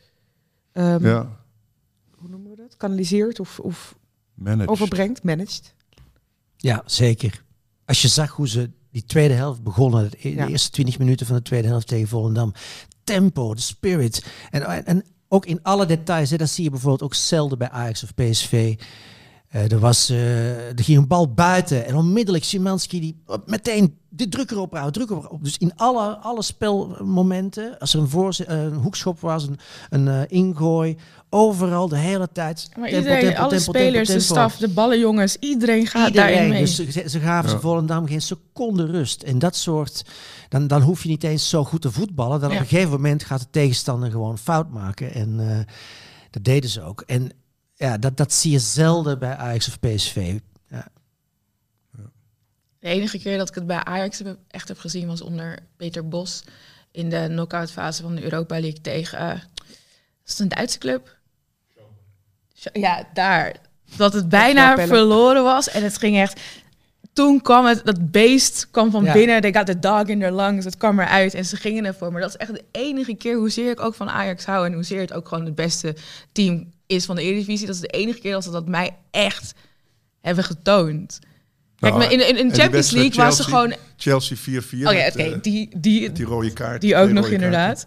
[0.72, 1.36] ehm, Ja,
[2.16, 2.76] hoe noemen we dat?
[2.76, 3.94] Kanaliseert of, of
[4.34, 4.68] manage.
[4.70, 5.74] overbrengt, managed.
[6.56, 7.42] Ja, zeker.
[7.84, 10.48] Als je zag hoe ze die tweede helft begonnen, de, Ja.
[10.48, 12.52] eerste 20 minuten van de tweede helft tegen Volendam.
[13.04, 14.24] Tempo, de spirit.
[14.50, 18.02] En, en ook in alle details, hè, dat zie je bijvoorbeeld ook zelden bij Ajax
[18.02, 18.74] of PSV.
[19.50, 24.28] Eh, er, was, eh, er ging een bal buiten en onmiddellijk Szymanski die meteen de
[24.28, 25.44] druk erop houdt, druk erop.
[25.44, 29.58] Dus in alle, alle spelmomenten, als er een, voorzet, eh, een hoekschop was, een,
[30.06, 30.96] een ingooi,
[31.30, 32.68] overal de hele tijd.
[32.76, 36.32] maar tempo, iedereen, tempo, alle tempo, spelers, tempo, de staf, de ballenjongens, iedereen gaat Iedereen.
[36.32, 36.60] daarin mee.
[36.60, 39.22] Dus ze, ze gaven ze Volendam geen seconde rust.
[39.22, 40.04] En dat soort,
[40.48, 42.40] dan, dan hoef je niet eens zo goed te voetballen.
[42.40, 42.54] Dan Ja.
[42.56, 45.14] op een gegeven moment gaat de tegenstander gewoon fout maken.
[45.14, 45.58] En eh,
[46.30, 47.02] dat deden ze ook.
[47.06, 47.30] En
[47.80, 50.38] ja, dat, dat zie je zelden bij Ajax of PSV.
[50.68, 50.88] Ja.
[52.78, 56.08] De enige keer dat ik het bij Ajax heb, echt heb gezien was onder Peter
[56.08, 56.42] Bos
[56.90, 59.18] in de knock-out fase van de Europa League tegen.
[59.18, 59.40] eh,
[60.24, 61.16] het een Duitse club?
[62.72, 63.56] Ja, daar.
[63.96, 66.40] Dat het bijna verloren was en het ging echt.
[67.12, 69.12] Toen kwam het, dat beest kwam van Ja.
[69.12, 69.40] binnen.
[69.40, 70.64] They got the dog in their lungs.
[70.64, 72.12] Het kwam eruit en ze gingen ervoor.
[72.12, 74.66] Maar dat is echt de enige keer hoezeer ik ook van Ajax hou.
[74.66, 75.96] En hoezeer het ook gewoon het beste
[76.32, 77.66] team is van de Eredivisie.
[77.66, 79.54] Dat is de enige keer dat ze dat mij echt
[80.20, 81.18] hebben getoond.
[81.76, 83.74] Kijk, Nou, maar in, in, Champions League was ze gewoon...
[83.96, 84.40] Chelsea 4-4.
[84.40, 86.80] Oké, met, oké, eh, die, die, met die rode kaart.
[86.80, 87.84] die ook twee nog inderdaad.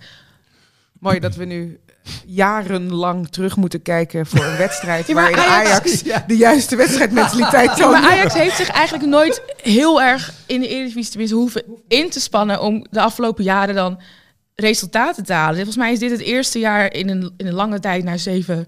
[1.00, 1.80] Mooi dat we nu
[2.26, 7.76] jarenlang terug moeten kijken voor een wedstrijd Ja, waarin Ajax- Ajax, de juiste wedstrijdmentaliteit Ja,
[7.76, 7.92] toont.
[7.92, 12.20] maar Ajax heeft zich eigenlijk nooit heel erg in de Eredivisie tenminste hoeven in te
[12.20, 14.02] spannen om de afgelopen jaren dan
[14.56, 15.56] resultaten te halen.
[15.56, 18.68] Volgens mij is dit het eerste jaar in een, in een lange tijd na zeven,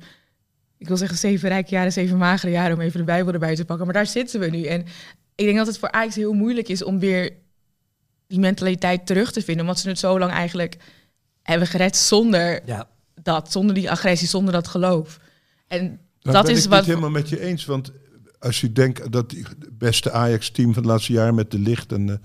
[0.85, 3.65] ik wil zeggen zeven rijke jaren, zeven magere jaren, om even de Bijbel erbij te
[3.65, 3.85] pakken.
[3.85, 4.63] Maar daar zitten we nu.
[4.63, 4.81] En
[5.35, 7.33] ik denk dat het voor Ajax heel moeilijk is om weer
[8.27, 10.77] die mentaliteit terug te vinden, omdat ze het zo lang eigenlijk
[11.41, 12.89] hebben gered zonder Ja.
[13.21, 15.19] dat, zonder die agressie, zonder dat geloof.
[15.67, 16.79] En dat ben is ik wat.
[16.79, 17.65] niet helemaal met je eens.
[17.65, 17.91] Want
[18.39, 22.07] als je denkt dat het beste Ajax-team van de laatste jaren met de licht en
[22.07, 22.15] uh,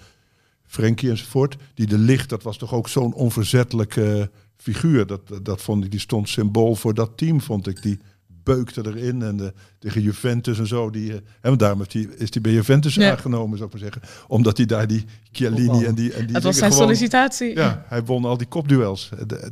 [0.67, 1.57] Frenkie enzovoort.
[1.75, 5.07] Die de licht, dat was toch ook zo'n onverzettelijke figuur.
[5.07, 7.83] Dat, dat, dat vond ik, die stond symbool voor dat team, vond ik.
[7.83, 8.01] Die
[8.43, 10.91] beukte erin en de, tegen Juventus en zo.
[10.91, 13.11] Die, eh, hè, want daarom heeft die, is hij bij Juventus Ja.
[13.11, 14.25] aangenomen, zou ik maar zeggen.
[14.29, 16.13] Omdat hij daar die Chiellini en die...
[16.13, 17.55] En die dat was zijn gewoon- sollicitatie.
[17.57, 19.11] ja, hij won al die kopduels.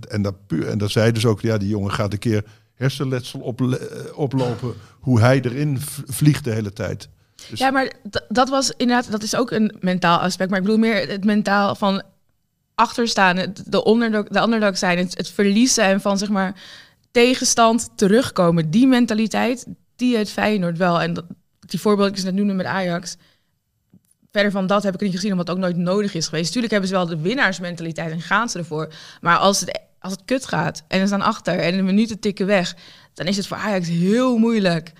[0.08, 3.40] En, dat puur, en dat zei dus ook, ja, die jongen gaat een keer hersenletsel
[3.40, 3.74] op, eh,
[4.14, 4.74] oplopen.
[5.00, 7.08] Hoe hij erin vliegt de hele tijd.
[7.50, 7.92] Dus- Ja, maar
[8.28, 10.50] dat was inderdaad, dat is ook een mentaal aspect.
[10.50, 12.02] Maar ik bedoel meer het mentaal van
[12.74, 16.54] achterstaan, het- de underdog, de underdog zijn, het, het verliezen en van zeg maar
[17.10, 18.70] tegenstand terugkomen.
[18.70, 21.00] Die mentaliteit, die heeft Feyenoord wel.
[21.00, 21.24] En dat,
[21.60, 23.16] die voorbeeldjes net noemde met Ajax.
[24.32, 26.50] Verder van dat heb ik niet gezien, omdat het ook nooit nodig is geweest.
[26.52, 28.92] Tuurlijk hebben ze wel de winnaarsmentaliteit en gaan ze ervoor.
[29.20, 32.46] Maar als het, als het kut gaat en ze staan achter en de minuten tikken
[32.46, 32.74] weg,
[33.14, 34.92] dan is het voor Ajax heel moeilijk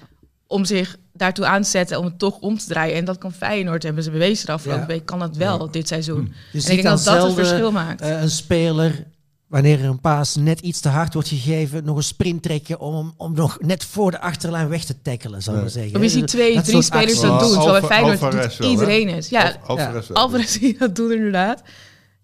[0.47, 2.97] om zich daartoe aan te zetten om het toch om te draaien.
[2.97, 4.87] En dat kan Feyenoord, hebben ze bewezen de afgelopen Ja.
[4.89, 6.35] week, kan dat wel dit seizoen.
[6.53, 8.01] Je en ik denk dat dat het verschil maakt.
[8.01, 9.07] eh, een speler,
[9.49, 13.15] wanneer er een paas net iets te hard wordt gegeven, nog een sprint trekken om,
[13.17, 16.03] om nog net voor de achterlijn weg te tackelen, zou ik maar zeggen.
[16.03, 17.51] Je ziet twee, Dat drie spelers dat doen.
[17.53, 19.29] Terwijl bij Feyenoord iedereen het.
[19.29, 20.17] Ja, Al- Alvarez wel.
[20.17, 21.63] Alvarez die dat doet inderdaad.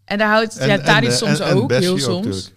[0.05, 2.53] En daar houdt ja, Tadic eh, soms en- en ook, heel soms.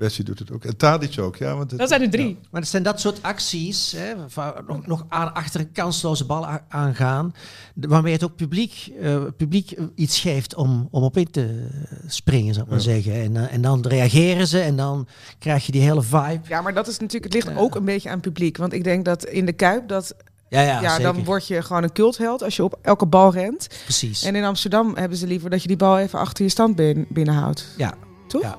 [0.00, 0.64] Bessie doet het ook.
[0.64, 1.56] En Tadic ook, ja.
[1.56, 2.38] Want het- dat zijn er drie.
[2.50, 6.46] Maar het zijn dat soort acties, hè, van nog, nog aan, achter een kansloze bal
[6.68, 7.34] aangaan,
[7.74, 11.66] waarmee het ook publiek, eh, publiek iets geeft om, om op in te
[12.06, 13.12] springen, zou ik maar zeggen.
[13.14, 15.06] En, eh, en dan reageren ze en dan
[15.38, 16.40] krijg je die hele vibe.
[16.48, 18.56] Ja, maar dat is natuurlijk, het ligt ook een beetje aan het publiek.
[18.56, 20.14] Want ik denk dat in de Kuip, dat,
[20.48, 23.66] Ja, ja, ja, dan word je gewoon een cultheld als je op elke bal rent.
[23.84, 24.22] Precies.
[24.22, 27.06] En in Amsterdam hebben ze liever dat je die bal even achter je stand bin-
[27.08, 27.66] binnenhoudt.
[27.76, 27.94] Ja.
[28.28, 28.42] Toch?
[28.42, 28.56] Ja.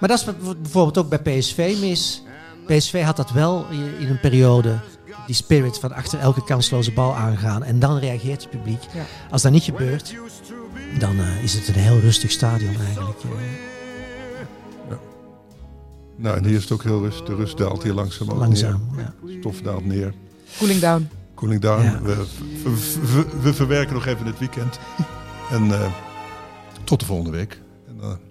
[0.00, 2.22] Maar dat is wat bijvoorbeeld ook bij PSV mis.
[2.66, 3.66] PSV had dat wel
[3.98, 4.78] in een periode.
[5.26, 7.62] Die spirit van achter elke kansloze bal aangaan.
[7.64, 8.82] En dan reageert het publiek.
[8.94, 9.04] Ja.
[9.30, 10.14] Als dat niet gebeurt,
[10.98, 13.18] dan eh, is het een heel rustig stadion eigenlijk.
[13.22, 13.30] eh.
[16.16, 17.24] Nou, en hier is het ook heel rustig.
[17.26, 18.88] De rust daalt hier langzaam ook langzaam.
[18.96, 19.12] Ja.
[19.24, 19.36] neer.
[19.40, 20.14] Stof daalt neer.
[20.58, 21.08] Cooling down.
[21.34, 21.82] Cooling down.
[21.82, 22.00] Ja.
[22.02, 22.24] We,
[22.62, 22.70] we,
[23.12, 24.78] we- we verwerken nog even het weekend.
[25.50, 25.92] En eh,
[26.84, 27.60] tot de volgende week.